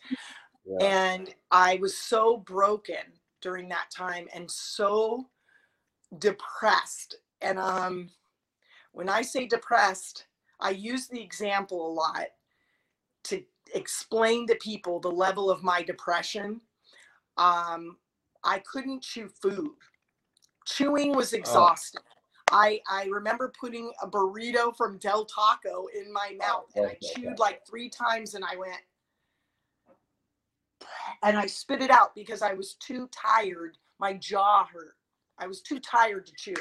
[0.66, 1.14] Yeah.
[1.14, 5.30] And I was so broken during that time and so
[6.18, 7.18] depressed.
[7.42, 8.10] And um,
[8.92, 10.26] when I say depressed,
[10.60, 12.28] I use the example a lot
[13.26, 13.44] to
[13.74, 16.62] explain to people the level of my depression.
[17.40, 17.98] Um,
[18.44, 19.72] I couldn't chew food.
[20.66, 21.38] Chewing was oh.
[21.38, 22.02] exhausting.
[22.06, 22.16] Oh.
[22.52, 27.38] I, I remember putting a burrito from Del Taco in my mouth and I chewed
[27.40, 28.82] like three times and I went,
[31.24, 33.78] and I spit it out because I was too tired.
[34.00, 34.96] My jaw hurt.
[35.38, 36.56] I was too tired to chew.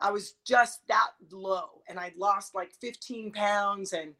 [0.00, 4.14] I was just that low and I'd lost like 15 pounds and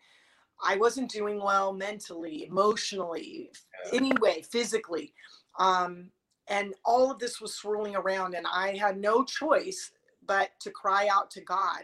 [0.63, 3.51] I wasn't doing well mentally, emotionally,
[3.93, 5.15] anyway, physically.
[5.59, 6.11] Um,
[6.49, 9.93] and all of this was swirling around and I had no choice
[10.27, 11.83] but to cry out to God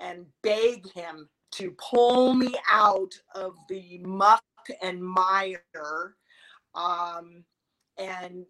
[0.00, 4.42] and beg him to pull me out of the muck
[4.82, 6.14] and mire
[6.74, 7.44] um,
[7.96, 8.44] and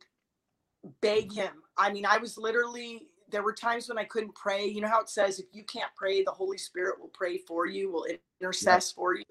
[1.00, 1.62] beg him.
[1.76, 4.66] I mean, I was literally, there were times when I couldn't pray.
[4.66, 7.66] You know how it says, if you can't pray, the Holy Spirit will pray for
[7.66, 8.06] you, will
[8.42, 9.24] intercess for you.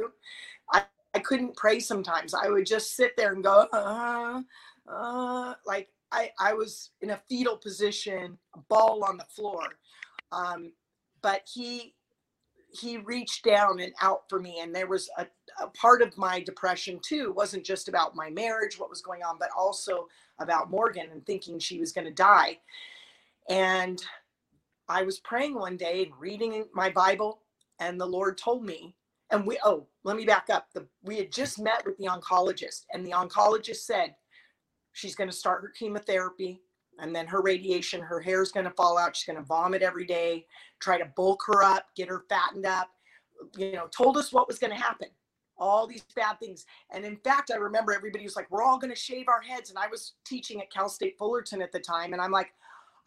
[0.72, 0.84] I,
[1.14, 2.34] I couldn't pray sometimes.
[2.34, 4.42] I would just sit there and go, uh,
[4.88, 9.62] uh, like I, I was in a fetal position, a ball on the floor.
[10.32, 10.72] Um,
[11.22, 11.94] but he
[12.70, 15.26] he reached down and out for me and there was a,
[15.64, 17.30] a, part of my depression too.
[17.30, 20.08] It wasn't just about my marriage what was going on but also
[20.40, 22.60] about morgan and thinking she was going to die.
[23.50, 24.04] And
[24.90, 27.42] i was praying one day and reading my bible
[27.80, 28.96] and the lord told me
[29.32, 30.68] and we oh let me back up.
[30.74, 34.16] The, we had just met with the oncologist and the oncologist said
[34.98, 36.60] she's going to start her chemotherapy
[37.00, 39.16] and then her radiation, her hair is going to fall out.
[39.16, 40.48] She's going to vomit every day,
[40.80, 42.90] try to bulk her up, get her fattened up.
[43.56, 45.10] You know, told us what was going to happen,
[45.60, 46.66] all these bad things.
[46.92, 49.70] And in fact, I remember everybody was like, we're all going to shave our heads.
[49.70, 52.14] And I was teaching at Cal State Fullerton at the time.
[52.14, 52.50] And I'm like,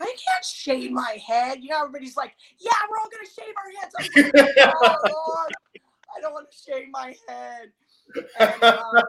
[0.01, 1.59] I can't shave my head.
[1.61, 3.95] You know, everybody's like, yeah, we're all going to shave our heads.
[3.99, 5.53] I'm like, oh, Lord,
[6.17, 7.73] I don't want to shave my head.
[8.39, 9.03] And, um,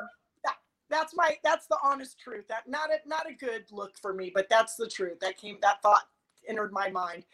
[0.92, 2.48] that's my that's the honest truth.
[2.50, 5.20] That not a not a good look for me but that's the truth.
[5.22, 6.06] That came that thought
[6.50, 7.26] entered my mind.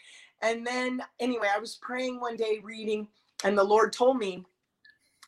[0.43, 3.09] And then anyway i was praying one day reading
[3.45, 4.45] and the lord told me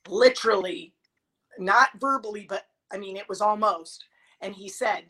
[0.09, 0.93] literally
[1.59, 4.05] not verbally but i mean it was almost.
[4.41, 5.05] And he said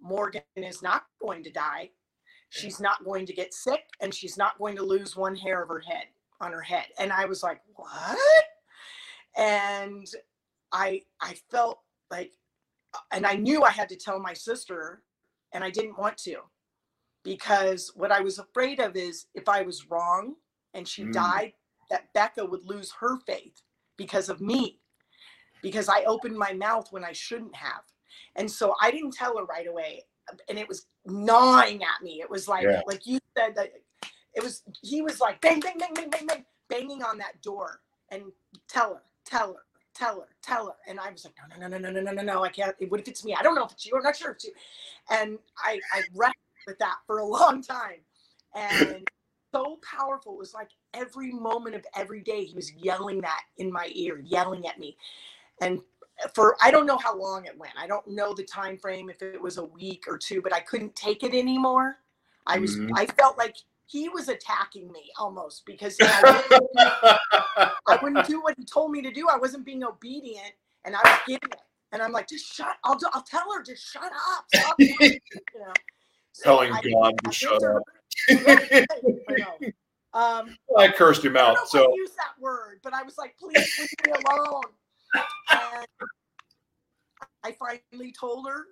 [0.00, 1.90] morgan is not going to die.
[2.50, 5.68] She's not going to get sick and she's not going to lose one hair of
[5.70, 6.06] her head
[6.40, 6.86] on her head.
[6.98, 8.18] And I was like, what?
[9.36, 10.06] And
[10.72, 12.32] I I felt like
[13.12, 15.02] and I knew I had to tell my sister
[15.52, 16.36] and I didn't want to
[17.24, 20.34] because what I was afraid of is if I was wrong
[20.74, 21.12] and she mm.
[21.12, 21.52] died,
[21.90, 23.60] that Becca would lose her faith
[23.96, 24.80] because of me,
[25.62, 27.82] because I opened my mouth when I shouldn't have.
[28.36, 30.04] And so I didn't tell her right away.
[30.48, 32.20] And it was gnawing at me.
[32.20, 32.80] It was like, yeah.
[32.86, 33.72] like you said that
[34.34, 37.80] it was, he was like bang, bang, bang, bang, bang, bang, banging on that door
[38.10, 38.22] and
[38.68, 39.60] tell her, tell her,
[39.94, 40.74] tell her, tell her.
[40.86, 42.74] And I was like, no, no, no, no, no, no, no, no, I can't.
[42.88, 43.34] What if it's me?
[43.38, 43.92] I don't know if it's you.
[43.96, 44.52] I'm not sure if it's you.
[45.10, 46.34] And I, I wrestled
[46.66, 48.00] with that for a long time.
[48.54, 49.06] And
[49.54, 50.32] so powerful.
[50.32, 54.20] It was like every moment of every day, he was yelling that in my ear,
[54.24, 54.96] yelling at me.
[55.60, 55.80] And
[56.34, 57.74] for I don't know how long it went.
[57.78, 60.60] I don't know the time frame if it was a week or two, but I
[60.60, 61.98] couldn't take it anymore.
[62.46, 62.94] I was mm-hmm.
[62.96, 63.56] I felt like
[63.92, 69.02] he was attacking me almost because I wouldn't, I wouldn't do what he told me
[69.02, 69.28] to do.
[69.28, 70.54] I wasn't being obedient
[70.86, 71.58] and I was getting it.
[71.92, 72.76] And I'm like, just shut.
[72.84, 74.46] I'll do, I'll tell her, just shut up.
[74.48, 75.20] Stop, you
[75.58, 75.74] know.
[76.32, 77.82] So Telling I, God to shut up.
[78.30, 79.60] I,
[80.14, 81.68] um, I cursed him out.
[81.68, 84.62] so I use that word, but I was like, please leave me alone.
[85.50, 85.86] And
[87.44, 88.68] I finally told her.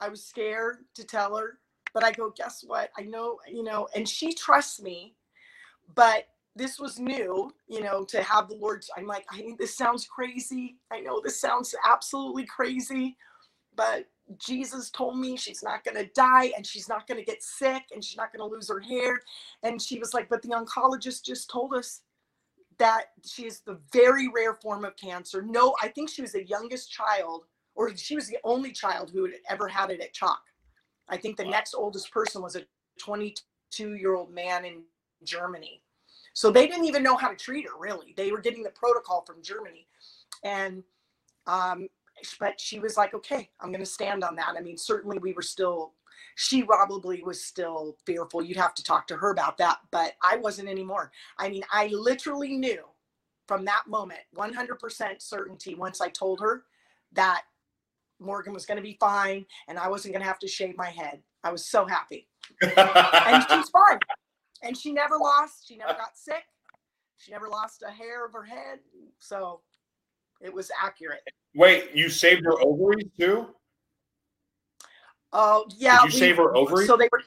[0.00, 1.58] I was scared to tell her,
[1.94, 2.90] but I go, guess what?
[2.98, 5.14] I know, you know, and she trusts me,
[5.94, 6.24] but
[6.56, 8.84] this was new, you know, to have the Lord.
[8.96, 10.76] I'm like, I think this sounds crazy.
[10.92, 13.16] I know this sounds absolutely crazy,
[13.76, 14.06] but
[14.38, 17.84] Jesus told me she's not going to die and she's not going to get sick
[17.92, 19.20] and she's not going to lose her hair.
[19.62, 22.02] And she was like, but the oncologist just told us
[22.78, 25.42] that she is the very rare form of cancer.
[25.42, 29.24] No, I think she was the youngest child, or she was the only child who
[29.24, 30.38] had ever had it at CHOC.
[31.08, 32.62] I think the next oldest person was a
[32.98, 34.82] 22 year old man in
[35.24, 35.82] Germany.
[36.32, 38.14] So they didn't even know how to treat her, really.
[38.16, 39.86] They were getting the protocol from Germany.
[40.42, 40.82] And
[41.46, 41.88] um,
[42.38, 44.54] but she was like, okay, I'm going to stand on that.
[44.56, 45.92] I mean, certainly we were still,
[46.36, 48.42] she probably was still fearful.
[48.42, 51.10] You'd have to talk to her about that, but I wasn't anymore.
[51.38, 52.84] I mean, I literally knew
[53.46, 56.64] from that moment, 100% certainty, once I told her
[57.12, 57.42] that
[58.24, 60.90] Morgan was going to be fine and I wasn't going to have to shave my
[60.90, 61.20] head.
[61.42, 62.28] I was so happy.
[62.62, 62.70] and
[63.50, 63.98] she's fine.
[64.62, 66.44] And she never lost, she never got sick.
[67.18, 68.80] She never lost a hair of her head.
[69.18, 69.60] So
[70.40, 71.22] it was accurate.
[71.54, 73.46] Wait, you saved her ovaries too?
[75.32, 76.02] Oh yeah.
[76.02, 76.86] Did you we, save her ovaries?
[76.86, 77.22] So they were.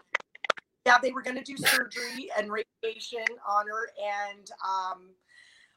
[0.86, 5.10] Yeah, they were going to do surgery and radiation on her, and um,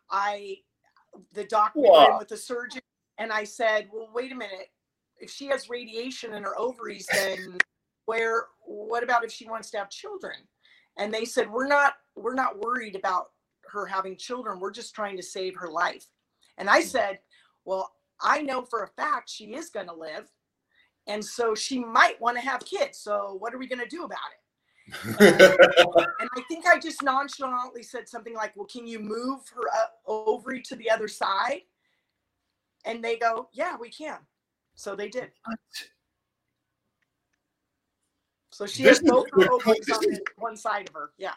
[0.09, 0.59] I,
[1.33, 2.83] the doctor went with the surgeon,
[3.19, 4.69] and I said, "Well, wait a minute.
[5.21, 7.59] If she has radiation in her ovaries, then
[8.07, 8.47] where?
[8.65, 10.37] What about if she wants to have children?"
[10.99, 11.95] And they said, "We're not.
[12.17, 13.31] We're not worried about
[13.71, 14.59] her having children.
[14.59, 16.07] We're just trying to save her life."
[16.59, 16.89] And I hmm.
[16.89, 17.19] said,
[17.65, 17.93] "Well,
[18.23, 20.31] I know for a fact she is going to live.
[21.07, 22.99] And so she might want to have kids.
[22.99, 24.37] So what are we going to do about it?
[25.21, 25.41] and,
[26.21, 29.63] and I think I just nonchalantly said something like, Well, can you move her
[30.07, 31.63] ovary to the other side?
[32.85, 34.19] And they go, Yeah, we can.
[34.81, 35.29] So they did.
[38.51, 40.05] So she this has both her ovaries on
[40.39, 41.11] one side of her.
[41.19, 41.35] Yeah.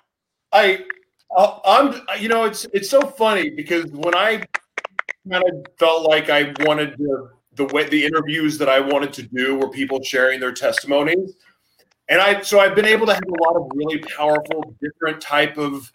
[0.53, 0.85] I,
[1.37, 4.45] I'm, you know, it's it's so funny because when I
[5.29, 9.23] kind of felt like I wanted to, the way the interviews that I wanted to
[9.23, 11.33] do were people sharing their testimonies.
[12.07, 15.57] And I so I've been able to have a lot of really powerful, different type
[15.57, 15.91] of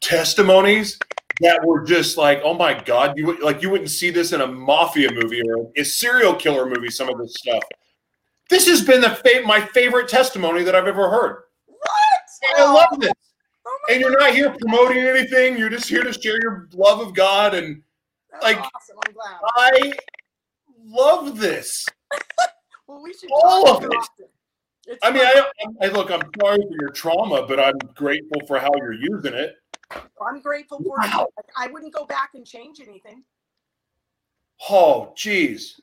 [0.00, 0.98] testimonies
[1.40, 4.40] that were just like, oh my god, you would like you wouldn't see this in
[4.40, 6.90] a mafia movie or a serial killer movie.
[6.90, 7.62] Some of this stuff.
[8.50, 11.44] This has been the fa- my favorite testimony that I've ever heard.
[11.66, 12.56] What?
[12.56, 13.12] I love this.
[13.66, 15.56] Oh and you're not here promoting anything.
[15.56, 17.82] You're just here to share your love of God and
[18.30, 18.96] that's like, awesome.
[19.06, 19.38] I'm glad.
[19.56, 19.92] I
[20.84, 21.86] love this.
[22.86, 24.98] well, we should all of it.
[25.02, 25.44] I mean, I,
[25.80, 26.10] I, look.
[26.10, 29.54] I'm sorry for your trauma, but I'm grateful for how you're using it.
[29.90, 31.28] I'm grateful for wow.
[31.38, 31.46] it.
[31.56, 33.22] I wouldn't go back and change anything.
[34.70, 35.80] Oh, geez.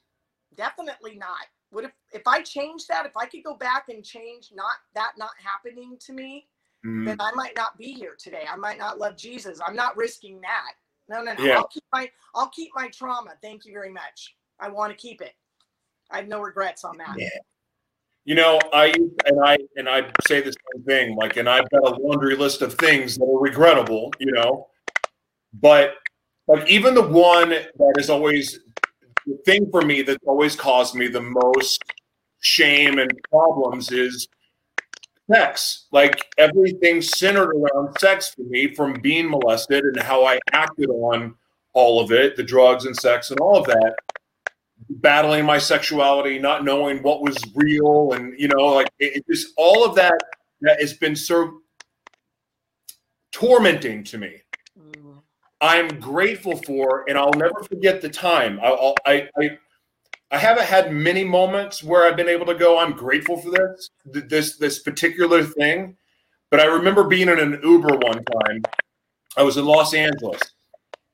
[0.56, 1.48] Definitely not.
[1.70, 3.06] What if if I change that?
[3.06, 6.48] If I could go back and change not that not happening to me,
[6.86, 7.06] mm-hmm.
[7.06, 8.44] then I might not be here today.
[8.52, 9.60] I might not love Jesus.
[9.66, 10.74] I'm not risking that.
[11.08, 11.44] No, no, no.
[11.44, 11.58] Yeah.
[11.58, 13.32] I'll keep my I'll keep my trauma.
[13.42, 14.36] Thank you very much.
[14.60, 15.34] I want to keep it.
[16.12, 17.16] I have no regrets on that.
[17.18, 17.30] Yeah.
[18.24, 18.94] You know, I
[19.26, 21.16] and I and I say the same thing.
[21.16, 24.12] Like, and I've got a laundry list of things that are regrettable.
[24.20, 24.68] You know,
[25.54, 25.96] but
[26.48, 28.60] like even the one that is always
[29.26, 31.84] the thing for me that always caused me the most
[32.42, 34.28] shame and problems is
[35.32, 35.88] sex.
[35.92, 41.36] Like everything centered around sex for me from being molested and how I acted on
[41.74, 43.96] all of it, the drugs and sex and all of that.
[44.96, 49.54] Battling my sexuality, not knowing what was real, and you know, like it, it just
[49.58, 50.20] all of that
[50.62, 51.62] that has been so
[53.32, 54.42] tormenting to me.
[54.78, 55.22] Mm.
[55.62, 58.60] I'm grateful for, and I'll never forget the time.
[58.62, 59.58] I, I, I,
[60.32, 63.90] I haven't had many moments where I've been able to go, I'm grateful for this,
[64.06, 65.98] this, this particular thing.
[66.50, 68.64] But I remember being in an Uber one time.
[69.38, 70.42] I was in Los Angeles,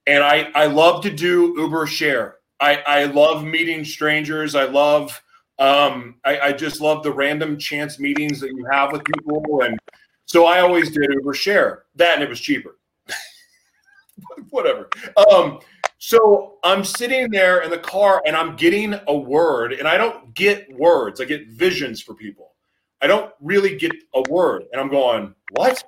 [0.07, 2.36] and I, I love to do Uber share.
[2.59, 4.55] I, I love meeting strangers.
[4.55, 5.21] I love,
[5.59, 9.79] um, I, I just love the random chance meetings that you have with people, and
[10.25, 12.77] so I always did Uber share that, and it was cheaper.
[14.49, 14.89] Whatever.
[15.31, 15.59] Um,
[15.99, 20.33] so I'm sitting there in the car and I'm getting a word, and I don't
[20.33, 22.53] get words, I get visions for people.
[23.01, 24.65] I don't really get a word.
[24.71, 25.83] And I'm going, What?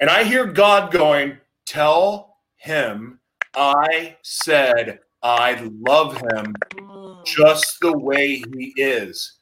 [0.00, 3.18] And I hear God going, Tell him
[3.54, 6.54] I said I love him
[7.24, 9.38] just the way he is.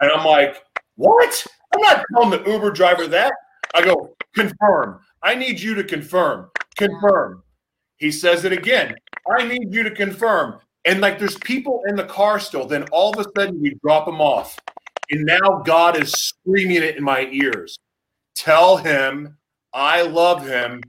[0.00, 0.62] And I'm like,
[0.96, 1.46] What?
[1.74, 3.32] I'm not telling the Uber driver that.
[3.74, 5.00] I go, Confirm.
[5.22, 6.50] I need you to confirm.
[6.76, 7.42] Confirm.
[7.96, 8.94] He says it again.
[9.30, 10.58] I need you to confirm.
[10.86, 12.66] And like there's people in the car still.
[12.66, 14.58] Then all of a sudden we drop them off.
[15.10, 17.78] And now God is screaming it in my ears.
[18.34, 19.36] Tell him
[19.74, 20.82] I love him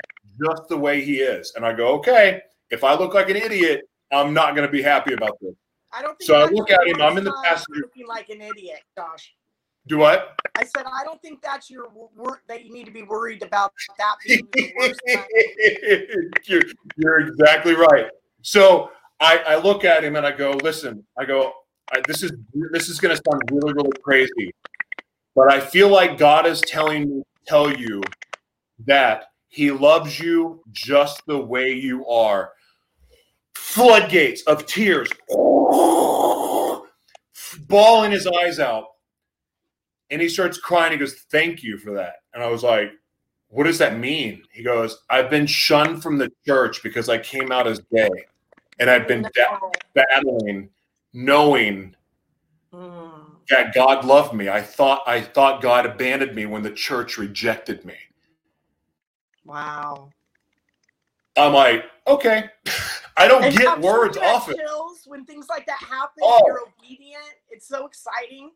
[0.44, 1.54] just the way he is.
[1.56, 3.82] And I go, okay, if I look like an idiot,
[4.12, 5.54] I'm not going to be happy about this.
[5.94, 7.02] I don't think so I look at him.
[7.02, 7.82] I'm in the passenger.
[7.82, 9.34] Looking like an idiot, Josh.
[9.88, 10.40] Do what?
[10.56, 13.74] I said I don't think that's your word that you need to be worried about
[13.98, 14.16] that
[16.48, 16.62] you're,
[16.98, 18.06] you're exactly right.
[18.44, 21.54] So I, I look at him and I go, listen, I go,
[21.92, 22.32] I, this is
[22.72, 24.54] this is going to sound really really crazy,
[25.36, 28.02] but I feel like God is telling me tell you
[28.86, 32.52] that He loves you just the way you are.
[33.56, 35.10] Floodgates of tears,
[37.68, 38.86] bawling his eyes out
[40.12, 40.92] and he starts crying.
[40.92, 42.18] He goes, Thank you for that.
[42.34, 42.92] And I was like,
[43.48, 44.44] What does that mean?
[44.52, 48.10] He goes, I've been shunned from the church because I came out as gay.
[48.80, 49.26] And I've been
[49.94, 50.70] battling,
[51.14, 51.96] knowing
[52.74, 53.12] mm.
[53.50, 54.50] that God loved me.
[54.50, 57.96] I thought I thought God abandoned me when the church rejected me.
[59.46, 60.10] Wow.
[61.42, 62.50] I'm like, okay.
[63.18, 64.56] I don't get words often.
[65.06, 66.42] When things like that happen, oh.
[66.46, 67.34] you're obedient.
[67.50, 68.52] It's so exciting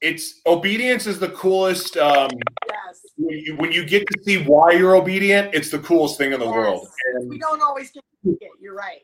[0.00, 1.96] it's obedience is the coolest.
[1.96, 2.30] Um,
[2.68, 3.00] yes.
[3.16, 6.40] When you, when you, get to see why you're obedient, it's the coolest thing in
[6.40, 6.54] the yes.
[6.54, 6.88] world.
[7.14, 8.50] And, we don't always get it.
[8.60, 9.00] You're right.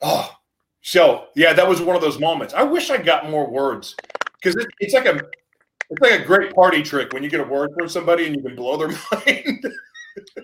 [0.00, 0.34] Oh,
[0.80, 2.54] so yeah, that was one of those moments.
[2.54, 3.96] I wish I got more words
[4.40, 5.20] because it, it's like a
[5.90, 8.42] it's like a great party trick when you get a word from somebody and you
[8.42, 9.66] can blow their mind.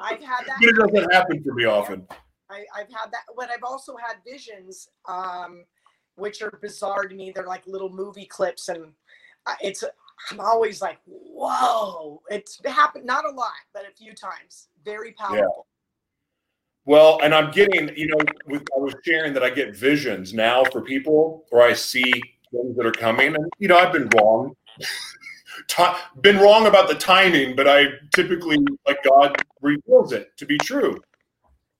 [0.00, 0.58] I've had that.
[0.60, 2.06] it doesn't happen for me often.
[2.48, 5.64] I, have had that, but I've also had visions, um,
[6.14, 7.32] which are bizarre to me.
[7.34, 8.92] They're like little movie clips, and
[9.60, 9.84] it's
[10.30, 12.22] I'm always like, whoa!
[12.30, 14.68] It's happened not a lot, but a few times.
[14.84, 15.38] Very powerful.
[15.38, 15.62] Yeah.
[16.84, 20.62] Well, and I'm getting, you know, with I was sharing that I get visions now
[20.64, 22.12] for people or I see
[22.52, 24.54] things that are coming, and you know, I've been wrong.
[26.20, 31.00] been wrong about the timing, but I typically like God reveals it to be true.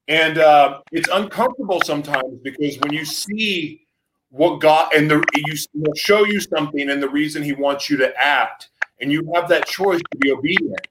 [0.09, 3.87] And uh, it's uncomfortable sometimes because when you see
[4.31, 7.97] what God and the you will show you something and the reason He wants you
[7.99, 8.69] to act,
[9.01, 10.87] and you have that choice to be obedient.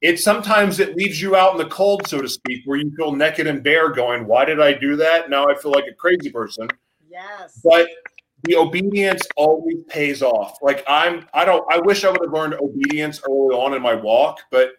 [0.00, 3.12] It sometimes it leaves you out in the cold, so to speak, where you feel
[3.12, 5.30] naked and bare, going, "Why did I do that?
[5.30, 6.68] Now I feel like a crazy person."
[7.08, 7.60] Yes.
[7.64, 7.88] But
[8.44, 10.58] the obedience always pays off.
[10.62, 11.64] Like I'm, I don't.
[11.70, 14.72] I wish I would have learned obedience early on in my walk, but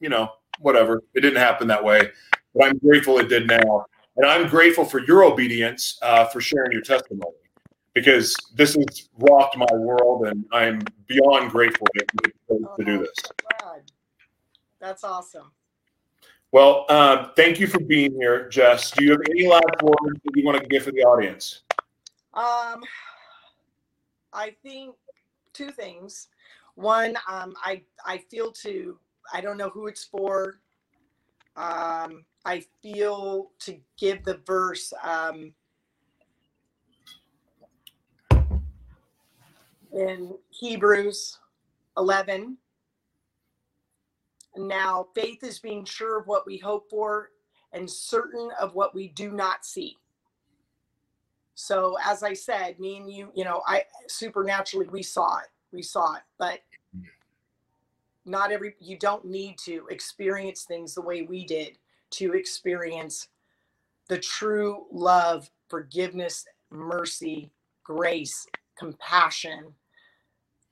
[0.00, 0.30] you know,
[0.60, 1.02] whatever.
[1.14, 2.10] It didn't happen that way.
[2.54, 3.86] But I'm grateful it did now.
[4.16, 7.36] And I'm grateful for your obedience uh, for sharing your testimony
[7.94, 12.24] because this has rocked my world and I'm beyond grateful to,
[12.78, 13.12] to do this.
[13.60, 13.80] God.
[14.80, 15.52] That's awesome.
[16.50, 18.90] Well, uh, thank you for being here, Jess.
[18.92, 21.62] Do you have any last words that you want to give for the audience?
[22.38, 22.84] Um,
[24.32, 24.94] I think
[25.52, 26.28] two things.
[26.76, 28.96] One, um, I I feel to
[29.32, 30.60] I don't know who it's for.
[31.56, 35.52] Um, I feel to give the verse um,
[39.92, 41.38] in Hebrews
[41.96, 42.56] 11.
[44.56, 47.30] Now, faith is being sure of what we hope for
[47.72, 49.96] and certain of what we do not see.
[51.60, 55.82] So, as I said, me and you, you know, I supernaturally we saw it, we
[55.82, 56.60] saw it, but
[58.24, 61.76] not every you don't need to experience things the way we did
[62.10, 63.26] to experience
[64.08, 67.50] the true love, forgiveness, mercy,
[67.82, 68.46] grace,
[68.78, 69.74] compassion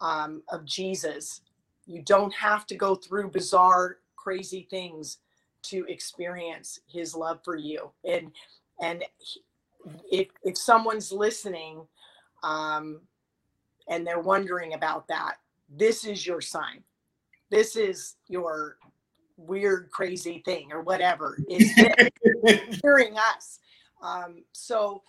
[0.00, 1.40] um, of Jesus.
[1.86, 5.18] You don't have to go through bizarre, crazy things
[5.62, 7.90] to experience His love for you.
[8.08, 8.30] And
[8.80, 9.02] and
[10.10, 11.86] if if someone's listening,
[12.42, 13.00] um,
[13.88, 15.36] and they're wondering about that,
[15.68, 16.82] this is your sign.
[17.50, 18.78] This is your
[19.36, 21.70] weird, crazy thing or whatever is
[22.82, 23.60] hearing us.
[24.02, 25.02] Um, so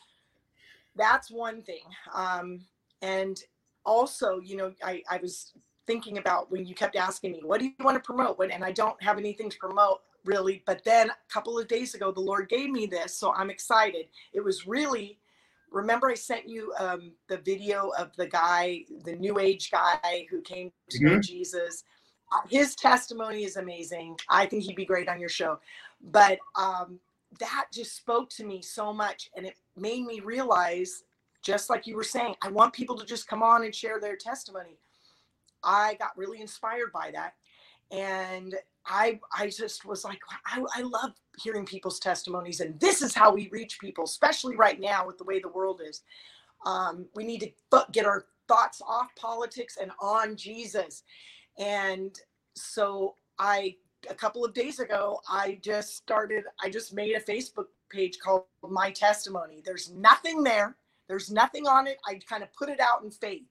[0.96, 1.84] that's one thing.
[2.14, 2.62] Um,
[3.02, 3.40] and
[3.86, 5.54] also, you know, I, I was
[5.86, 8.38] thinking about when you kept asking me, what do you want to promote?
[8.52, 10.64] and I don't have anything to promote really.
[10.66, 13.16] But then a couple of days ago, the Lord gave me this.
[13.16, 14.08] So I'm excited.
[14.34, 15.20] It was really,
[15.72, 20.42] remember I sent you um, the video of the guy, the new age guy who
[20.42, 21.16] came to mm-hmm.
[21.16, 21.84] know Jesus.
[22.32, 24.18] Uh, his testimony is amazing.
[24.30, 25.60] I think he'd be great on your show.
[26.02, 27.00] But um,
[27.40, 29.30] that just spoke to me so much.
[29.36, 31.04] And it made me realize
[31.42, 34.18] just like you were saying, I want people to just come on and share their
[34.18, 34.78] testimony.
[35.64, 37.36] I got really inspired by that.
[37.92, 38.56] And
[38.88, 41.12] I I just was like, I, I love
[41.42, 42.60] hearing people's testimonies.
[42.62, 45.82] And this is how we reach people, especially right now with the way the world
[45.88, 46.02] is.
[46.66, 51.04] Um, we need to get our thoughts off politics and on Jesus.
[51.58, 52.18] And
[52.56, 53.76] so I
[54.10, 58.44] a couple of days ago, I just started, I just made a Facebook page called
[58.64, 59.62] My Testimony.
[59.66, 60.76] There's nothing there.
[61.08, 61.98] There's nothing on it.
[62.08, 63.44] I kind of put it out in faith.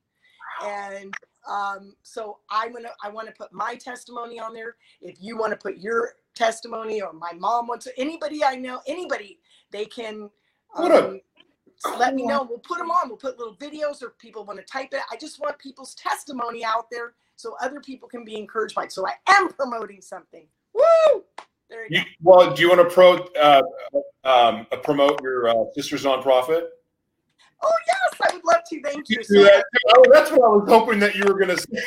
[0.64, 1.12] And
[1.48, 4.76] um, so I'm gonna I want to put my testimony on there.
[5.00, 8.80] If you want to put your testimony or my mom wants to, anybody I know,
[8.86, 9.38] anybody,
[9.70, 10.30] they can
[10.74, 11.20] um,
[11.98, 12.46] let me know.
[12.48, 13.08] We'll put them on.
[13.08, 15.00] We'll put little videos or people want to type it.
[15.10, 18.92] I just want people's testimony out there so other people can be encouraged by it.
[18.92, 20.46] So I am promoting something.
[20.74, 21.24] Woo!
[21.68, 22.06] There you, you go.
[22.22, 23.62] Well, do you want to pro, uh,
[24.24, 26.68] um, promote your uh, sister's nonprofit?
[27.62, 28.82] Oh yes, I would love to.
[28.82, 29.22] Thank you.
[29.22, 29.64] So that
[29.96, 31.82] oh, that's what I was hoping that you were going to say.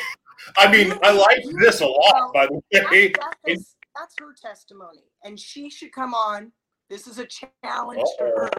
[0.56, 3.12] I mean, I like this a lot, by the way.
[3.46, 6.52] That's, that's, her testimony, and she should come on.
[6.88, 8.26] This is a challenge Uh-oh.
[8.26, 8.50] to her.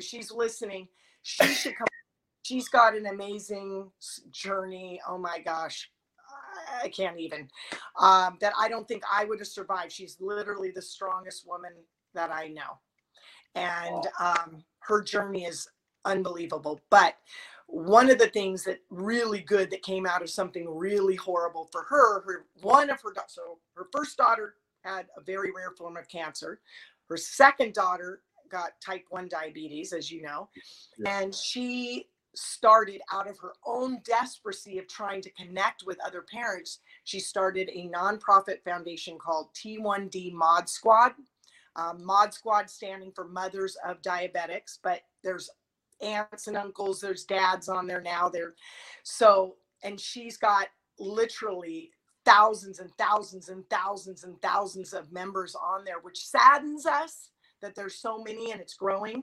[0.00, 0.88] She's listening,
[1.22, 1.86] she should come.
[2.42, 3.90] She's got an amazing
[4.30, 5.00] journey.
[5.08, 5.90] Oh my gosh.
[6.82, 7.48] I can't even.
[8.00, 9.92] Um, that I don't think I would have survived.
[9.92, 11.72] She's literally the strongest woman
[12.14, 12.78] that I know.
[13.54, 15.66] And um, her journey is
[16.06, 16.80] unbelievable.
[16.88, 17.16] But
[17.66, 21.82] one of the things that really good that came out of something really horrible for
[21.82, 26.08] her, her one of her so her first daughter had a very rare form of
[26.08, 26.60] cancer.
[27.08, 30.48] Her second daughter got type 1 diabetes, as you know,
[30.98, 31.20] yeah.
[31.20, 32.06] and she
[32.36, 36.80] started out of her own desperacy of trying to connect with other parents.
[37.04, 41.12] She started a nonprofit foundation called T1D Mod Squad.
[41.76, 45.50] Um, Mod Squad standing for Mothers of Diabetics, but there's
[46.00, 48.28] aunts and uncles, there's dads on there now.
[48.28, 48.54] There,
[49.02, 50.68] so and she's got
[50.98, 51.90] literally
[52.24, 57.30] thousands and thousands and thousands and thousands of members on there, which saddens us
[57.62, 59.22] that there's so many and it's growing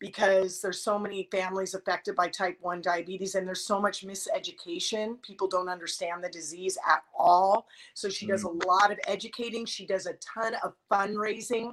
[0.00, 5.22] because there's so many families affected by type 1 diabetes and there's so much miseducation
[5.22, 8.66] people don't understand the disease at all so she does a mm.
[8.66, 11.72] lot of educating she does a ton of fundraising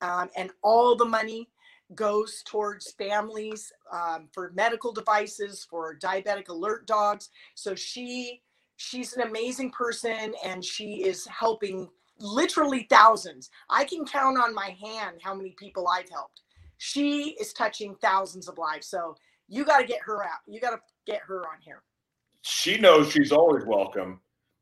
[0.00, 1.48] um, and all the money
[1.94, 8.40] goes towards families um, for medical devices for diabetic alert dogs so she
[8.76, 11.88] she's an amazing person and she is helping
[12.18, 16.42] literally thousands i can count on my hand how many people i've helped
[16.82, 18.86] she is touching thousands of lives.
[18.86, 19.14] So
[19.48, 20.38] you got to get her out.
[20.46, 21.82] You got to get her on here.
[22.40, 24.18] She knows she's always welcome.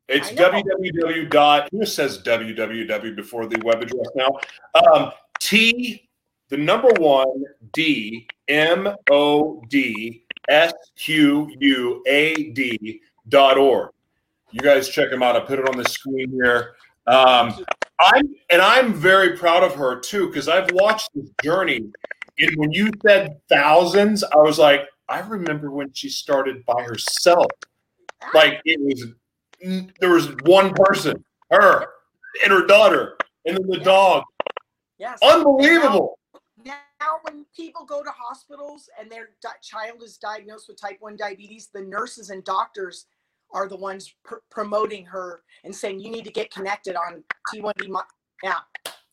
[0.09, 1.31] It's www.
[1.31, 4.37] dot who says www before the web address now?
[4.75, 6.08] Um, T
[6.49, 13.91] the number one D M O D S Q U A D dot org.
[14.51, 15.37] You guys check them out.
[15.37, 16.75] I put it on the screen here.
[17.07, 17.55] Um,
[18.01, 21.91] I'm and I'm very proud of her too because I've watched this journey.
[22.39, 27.51] And when you said thousands, I was like, I remember when she started by herself.
[28.33, 31.87] Like it was, there was one person, her,
[32.45, 34.23] and her daughter, and then the dog.
[34.99, 36.18] Yes, unbelievable.
[37.01, 41.17] Now, when people go to hospitals and their di- child is diagnosed with type one
[41.17, 43.07] diabetes, the nurses and doctors
[43.53, 47.23] are the ones pr- promoting her and saying you need to get connected on
[47.55, 47.89] T1D.
[48.43, 48.59] Yeah,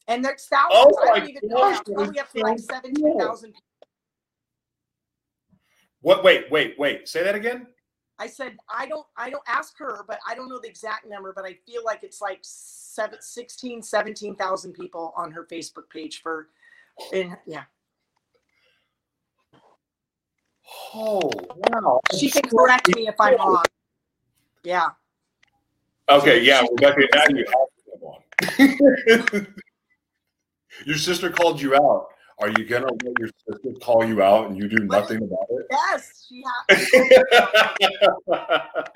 [0.07, 0.95] and there's thousands.
[0.98, 1.94] Oh I don't even gosh, know.
[1.94, 3.53] Probably up to like seventeen thousand.
[6.02, 6.24] What?
[6.24, 7.07] Wait, wait, wait.
[7.07, 7.68] Say that again.
[8.18, 11.34] I said, I don't, I don't ask her, but I don't know the exact number,
[11.36, 16.48] but I feel like it's like seven, 16, 17,000 people on her Facebook page for,
[17.12, 17.64] and yeah.
[20.93, 21.31] Oh,
[21.71, 21.99] wow.
[22.17, 23.63] She can correct me if I'm wrong.
[24.63, 24.89] Yeah.
[26.09, 27.67] Okay, yeah, Rebecca, now you have
[29.19, 29.47] someone.
[30.85, 32.07] your sister called you out.
[32.39, 35.65] Are you gonna let your sister call you out and you do nothing about it?
[35.71, 36.89] Yes, she has.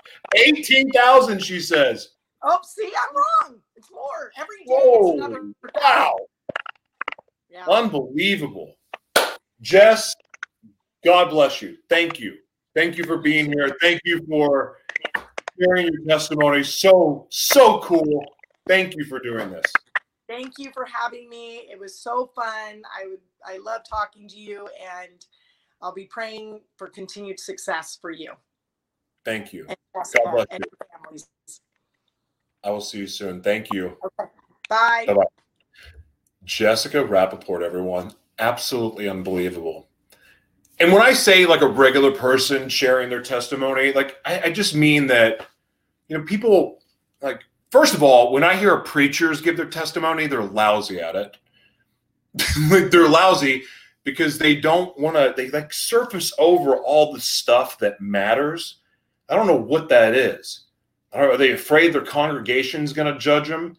[0.35, 2.09] Eighteen thousand, she says.
[2.43, 3.61] Oh, see, I'm wrong.
[3.75, 4.65] It's more every day.
[4.67, 5.51] Whoa, it's another.
[5.81, 6.17] Wow.
[7.49, 7.65] Yeah.
[7.65, 8.75] Unbelievable.
[9.61, 10.13] Jess,
[11.03, 11.77] God bless you.
[11.89, 12.35] Thank you.
[12.76, 13.76] Thank you for being here.
[13.81, 14.77] Thank you for
[15.59, 16.63] sharing your testimony.
[16.63, 18.26] So, so cool.
[18.67, 19.65] Thank you for doing this.
[20.27, 21.67] Thank you for having me.
[21.71, 22.84] It was so fun.
[22.95, 24.67] I would I love talking to you
[25.01, 25.26] and
[25.81, 28.34] I'll be praying for continued success for you.
[29.26, 29.65] Thank you.
[29.65, 30.59] God bless you.
[31.01, 31.27] Families.
[32.63, 33.41] I will see you soon.
[33.41, 33.97] Thank you.
[34.05, 34.30] Okay.
[34.69, 35.05] Bye.
[35.07, 35.23] Bye bye.
[36.43, 38.11] Jessica Rappaport, everyone.
[38.38, 39.89] Absolutely unbelievable.
[40.80, 44.73] And when I say like a regular person sharing their testimony, like I, I just
[44.73, 45.45] mean that,
[46.07, 46.80] you know, people
[47.22, 51.38] like, first of all, when I hear preachers give their testimony, they're lousy at it.
[52.69, 53.64] like they're lousy
[54.03, 58.77] because they don't want to, they like surface over all the stuff that matters.
[59.27, 60.68] I don't know what that is.
[61.11, 63.76] Are they afraid their congregation's going to judge them?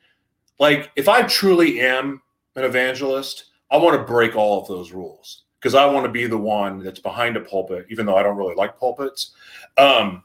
[0.58, 2.20] Like, if I truly am
[2.56, 6.26] an evangelist, I want to break all of those rules because I want to be
[6.26, 9.32] the one that's behind a pulpit, even though I don't really like pulpits,
[9.76, 10.22] um,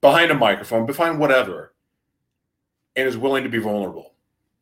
[0.00, 1.74] behind a microphone, behind whatever,
[2.94, 4.14] and is willing to be vulnerable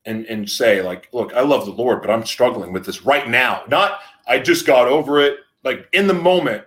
[0.07, 3.29] and and say like, look, I love the Lord, but I'm struggling with this right
[3.29, 3.63] now.
[3.69, 5.41] Not I just got over it.
[5.63, 6.65] Like in the moment,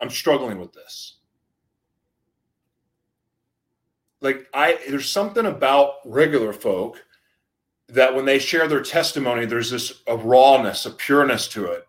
[0.00, 1.18] I'm struggling with this.
[4.20, 7.02] Like I, there's something about regular folk
[7.88, 11.86] that when they share their testimony, there's this a rawness, a pureness to it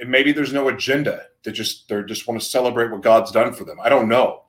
[0.00, 1.26] and maybe there's no agenda.
[1.42, 3.78] They just they just want to celebrate what God's done for them.
[3.82, 4.44] I don't know.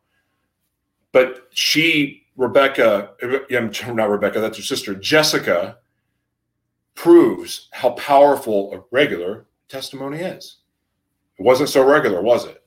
[1.12, 3.12] But she, Rebecca,
[3.50, 5.78] not Rebecca, that's her sister, Jessica,
[6.96, 10.58] proves how powerful a regular testimony is.
[11.38, 12.64] It wasn't so regular, was it?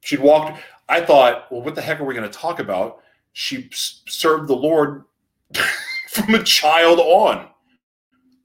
[0.00, 0.60] She'd walked.
[0.88, 3.02] I thought, well, what the heck are we going to talk about?
[3.32, 5.04] She served the Lord
[6.10, 7.48] from a child on.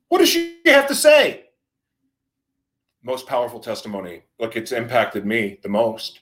[0.09, 1.42] What does she have to say?
[3.03, 4.23] Most powerful testimony.
[4.39, 6.21] Look, it's impacted me the most.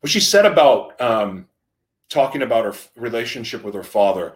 [0.00, 1.46] What she said about um,
[2.08, 4.34] talking about her relationship with her father.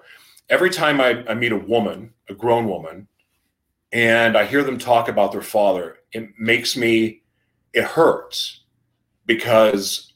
[0.49, 3.09] Every time I, I meet a woman, a grown woman,
[3.93, 7.23] and I hear them talk about their father, it makes me,
[7.73, 8.65] it hurts
[9.27, 10.13] because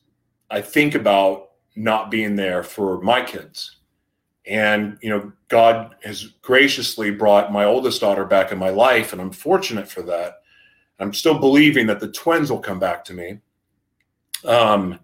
[0.51, 3.77] I think about not being there for my kids.
[4.47, 9.21] And, you know, God has graciously brought my oldest daughter back in my life, and
[9.21, 10.37] I'm fortunate for that.
[10.99, 13.39] I'm still believing that the twins will come back to me.
[14.45, 14.99] Um,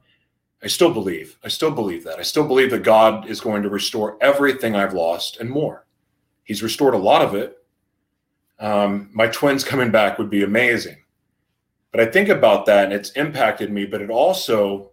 [0.62, 1.36] I still believe.
[1.44, 2.18] I still believe that.
[2.18, 5.86] I still believe that God is going to restore everything I've lost and more.
[6.44, 7.58] He's restored a lot of it.
[8.58, 10.98] Um, my twins coming back would be amazing.
[11.90, 14.92] But I think about that and it's impacted me, but it also,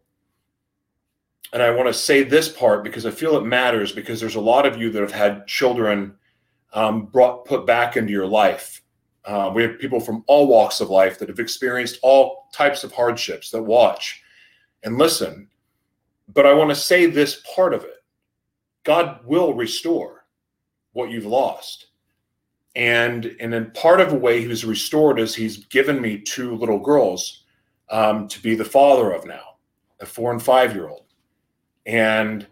[1.53, 4.41] and I want to say this part because I feel it matters because there's a
[4.41, 6.15] lot of you that have had children
[6.73, 8.81] um, brought put back into your life
[9.29, 12.91] uh, we have people from all walks of life that have experienced all types of
[12.91, 14.23] hardships that watch
[14.81, 15.47] and listen.
[16.33, 18.03] But I want to say this part of it
[18.83, 20.25] God will restore
[20.93, 21.87] what you've lost.
[22.75, 26.79] And, and in part of a way he's restored is he's given me two little
[26.79, 27.43] girls
[27.91, 29.57] um, to be the father of now,
[29.99, 31.05] a four and five year old.
[31.85, 32.47] And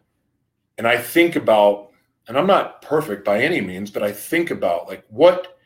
[0.77, 1.89] and I think about,
[2.27, 5.56] and I'm not perfect by any means, but I think about like what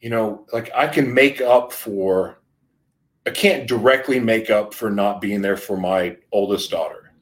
[0.00, 2.38] you know, like I can make up for,
[3.26, 7.12] I can't directly make up for not being there for my oldest daughter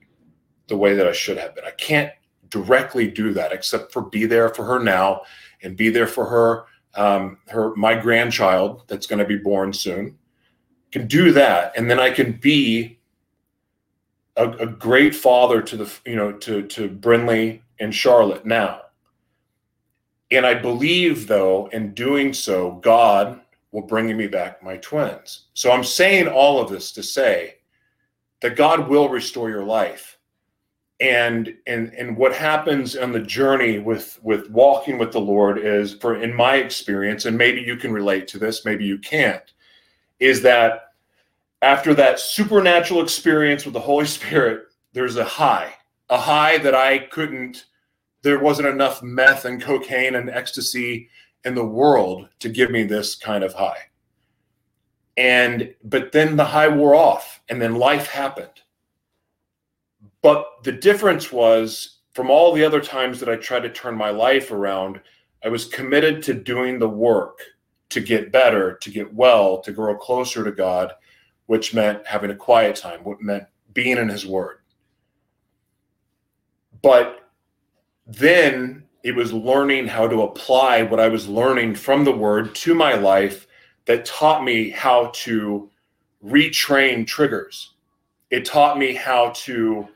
[0.68, 1.64] the way that I should have been.
[1.64, 2.12] I can't
[2.48, 5.22] directly do that except for be there for her now
[5.62, 6.64] and be there for her,
[6.94, 10.18] um, her, my grandchild that's going to be born soon.
[10.92, 11.72] Can do that.
[11.76, 12.98] And then I can be
[14.36, 18.82] a, a great father to the, you know, to, to Brinley and Charlotte now
[20.36, 23.40] and I believe, though, in doing so, God
[23.72, 25.46] will bring me back my twins.
[25.54, 27.56] So I'm saying all of this to say
[28.40, 30.18] that God will restore your life.
[31.00, 35.94] And and and what happens on the journey with with walking with the Lord is
[35.94, 39.42] for in my experience, and maybe you can relate to this, maybe you can't,
[40.20, 40.92] is that
[41.62, 45.74] after that supernatural experience with the Holy Spirit, there's a high,
[46.10, 47.64] a high that I couldn't.
[48.24, 51.10] There wasn't enough meth and cocaine and ecstasy
[51.44, 53.76] in the world to give me this kind of high.
[55.18, 58.62] And but then the high wore off, and then life happened.
[60.22, 64.08] But the difference was from all the other times that I tried to turn my
[64.08, 65.00] life around,
[65.44, 67.40] I was committed to doing the work
[67.90, 70.94] to get better, to get well, to grow closer to God,
[71.44, 73.44] which meant having a quiet time, what meant
[73.74, 74.60] being in His Word.
[76.80, 77.23] But
[78.06, 82.74] then it was learning how to apply what I was learning from the Word to
[82.74, 83.46] my life
[83.86, 85.70] that taught me how to
[86.24, 87.74] retrain triggers.
[88.30, 89.88] It taught me how to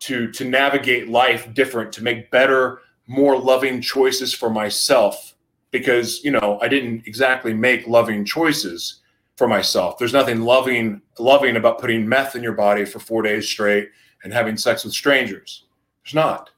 [0.00, 5.34] to to navigate life different, to make better, more loving choices for myself
[5.70, 9.00] because, you know, I didn't exactly make loving choices
[9.36, 9.98] for myself.
[9.98, 13.90] There's nothing loving loving about putting meth in your body for 4 days straight
[14.22, 15.64] and having sex with strangers.
[16.04, 16.50] There's not.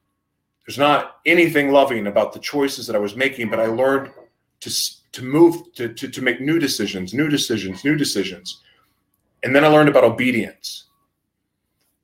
[0.66, 4.10] There's not anything loving about the choices that I was making, but I learned
[4.60, 4.70] to
[5.12, 8.62] to move to, to, to make new decisions, new decisions, new decisions.
[9.42, 10.88] And then I learned about obedience.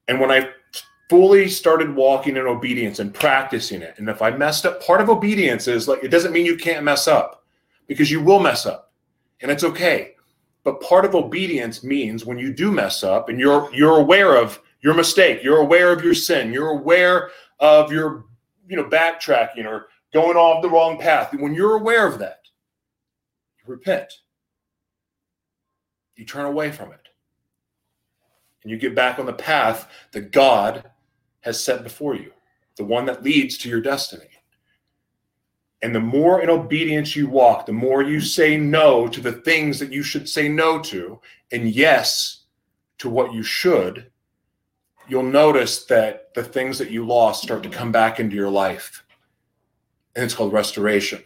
[0.09, 0.48] And when I
[1.10, 5.10] fully started walking in obedience and practicing it, and if I messed up, part of
[5.10, 7.44] obedience is like it doesn't mean you can't mess up
[7.86, 8.93] because you will mess up
[9.40, 10.14] and it's okay.
[10.64, 14.60] But part of obedience means when you do mess up and you're you're aware of
[14.82, 18.24] your mistake, you're aware of your sin, you're aware of your
[18.68, 21.32] you know backtracking or going off the wrong path.
[21.34, 22.40] When you're aware of that,
[23.59, 24.12] you repent.
[26.16, 27.09] You turn away from it.
[28.62, 30.84] And you get back on the path that God
[31.40, 32.32] has set before you,
[32.76, 34.28] the one that leads to your destiny.
[35.82, 39.80] And the more in obedience you walk, the more you say no to the things
[39.80, 41.20] that you should say no to,
[41.51, 42.44] and yes
[42.98, 44.11] to what you should,
[45.09, 49.05] you'll notice that the things that you lost start to come back into your life.
[50.15, 51.23] And it's called restoration.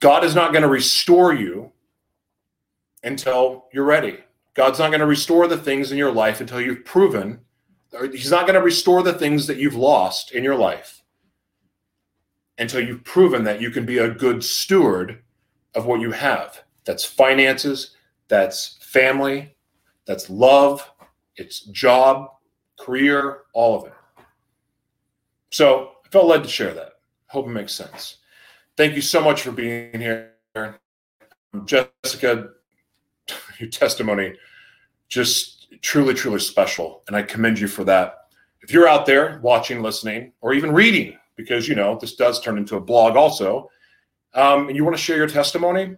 [0.00, 1.72] God is not going to restore you
[3.02, 4.18] until you're ready.
[4.54, 7.40] God's not going to restore the things in your life until you've proven,
[8.10, 11.02] He's not going to restore the things that you've lost in your life
[12.58, 15.22] until you've proven that you can be a good steward
[15.74, 16.62] of what you have.
[16.84, 17.96] That's finances,
[18.28, 19.54] that's family,
[20.06, 20.90] that's love,
[21.36, 22.30] it's job,
[22.78, 23.94] career, all of it.
[25.50, 26.94] So I felt led to share that.
[27.26, 28.18] Hope it makes sense.
[28.76, 30.32] Thank you so much for being here.
[31.64, 32.50] Jessica,
[33.58, 34.34] your testimony
[35.08, 37.02] just truly, truly special.
[37.06, 38.28] And I commend you for that.
[38.62, 42.56] If you're out there watching, listening, or even reading, because you know this does turn
[42.56, 43.68] into a blog also,
[44.34, 45.96] um, and you want to share your testimony,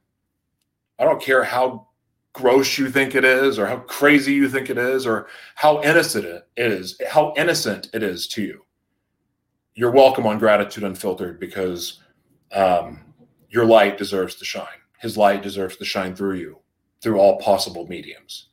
[0.99, 1.89] I don't care how
[2.35, 6.27] gross you think it is, or how crazy you think it is, or how innocent
[6.27, 8.65] it is, how innocent it is to you.
[9.75, 12.01] You're welcome on Gratitude Unfiltered because
[12.53, 13.01] um,
[13.49, 14.67] your light deserves to shine.
[15.01, 16.59] His light deserves to shine through you,
[17.01, 18.49] through all possible mediums.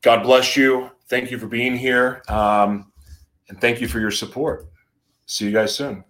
[0.00, 0.90] God bless you.
[1.08, 2.22] Thank you for being here.
[2.28, 2.92] Um,
[3.48, 4.66] and thank you for your support.
[5.26, 6.04] See you guys soon.